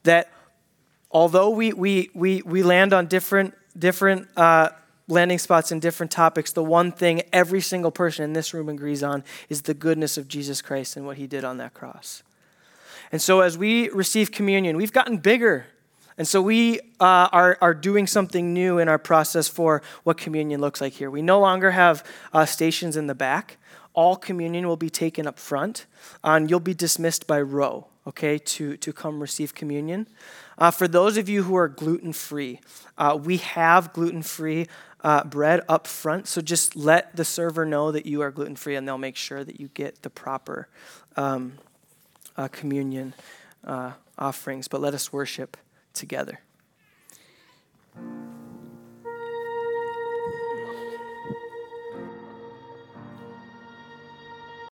that 0.03 0.31
although 1.11 1.49
we, 1.49 1.73
we, 1.73 2.09
we, 2.13 2.41
we 2.43 2.63
land 2.63 2.93
on 2.93 3.07
different, 3.07 3.53
different 3.77 4.27
uh, 4.37 4.69
landing 5.07 5.39
spots 5.39 5.71
and 5.71 5.81
different 5.81 6.11
topics, 6.11 6.51
the 6.51 6.63
one 6.63 6.91
thing 6.91 7.21
every 7.31 7.61
single 7.61 7.91
person 7.91 8.23
in 8.23 8.33
this 8.33 8.53
room 8.53 8.69
agrees 8.69 9.03
on 9.03 9.23
is 9.49 9.63
the 9.63 9.73
goodness 9.73 10.17
of 10.17 10.27
Jesus 10.27 10.61
Christ 10.61 10.97
and 10.97 11.05
what 11.05 11.17
he 11.17 11.27
did 11.27 11.43
on 11.43 11.57
that 11.57 11.73
cross. 11.73 12.23
And 13.11 13.21
so 13.21 13.39
as 13.39 13.57
we 13.57 13.89
receive 13.89 14.31
communion, 14.31 14.75
we've 14.75 14.91
gotten 14.91 15.17
bigger. 15.17 15.67
And 16.17 16.27
so 16.27 16.41
we 16.41 16.79
uh, 16.99 17.29
are, 17.31 17.57
are 17.61 17.73
doing 17.73 18.07
something 18.07 18.53
new 18.53 18.79
in 18.79 18.89
our 18.89 18.97
process 18.97 19.47
for 19.47 19.81
what 20.03 20.17
communion 20.17 20.59
looks 20.59 20.81
like 20.81 20.93
here. 20.93 21.09
We 21.09 21.21
no 21.21 21.39
longer 21.39 21.71
have 21.71 22.03
uh, 22.33 22.45
stations 22.45 22.97
in 22.97 23.07
the 23.07 23.15
back. 23.15 23.57
All 23.93 24.15
communion 24.15 24.67
will 24.67 24.77
be 24.77 24.89
taken 24.89 25.25
up 25.25 25.39
front, 25.39 25.85
and 26.23 26.49
you'll 26.49 26.59
be 26.59 26.73
dismissed 26.73 27.27
by 27.27 27.41
row 27.41 27.87
okay, 28.07 28.37
to, 28.37 28.77
to 28.77 28.93
come 28.93 29.19
receive 29.19 29.53
communion. 29.53 30.07
Uh, 30.57 30.71
for 30.71 30.87
those 30.87 31.17
of 31.17 31.27
you 31.27 31.43
who 31.43 31.55
are 31.55 31.67
gluten 31.67 32.13
free, 32.13 32.59
uh, 32.97 33.19
we 33.21 33.37
have 33.37 33.93
gluten 33.93 34.23
free 34.23 34.67
uh, 35.03 35.23
bread 35.23 35.61
up 35.69 35.85
front. 35.85 36.27
So 36.27 36.41
just 36.41 36.75
let 36.75 37.15
the 37.15 37.25
server 37.25 37.65
know 37.65 37.91
that 37.91 38.05
you 38.05 38.21
are 38.21 38.31
gluten 38.31 38.55
free, 38.55 38.75
and 38.75 38.87
they'll 38.87 38.97
make 38.97 39.15
sure 39.15 39.43
that 39.43 39.59
you 39.59 39.69
get 39.73 40.01
the 40.01 40.09
proper 40.09 40.67
um, 41.15 41.53
uh, 42.35 42.47
communion 42.47 43.13
uh, 43.63 43.91
offerings. 44.17 44.67
But 44.67 44.81
let 44.81 44.93
us 44.93 45.13
worship 45.13 45.57
together. 45.93 46.39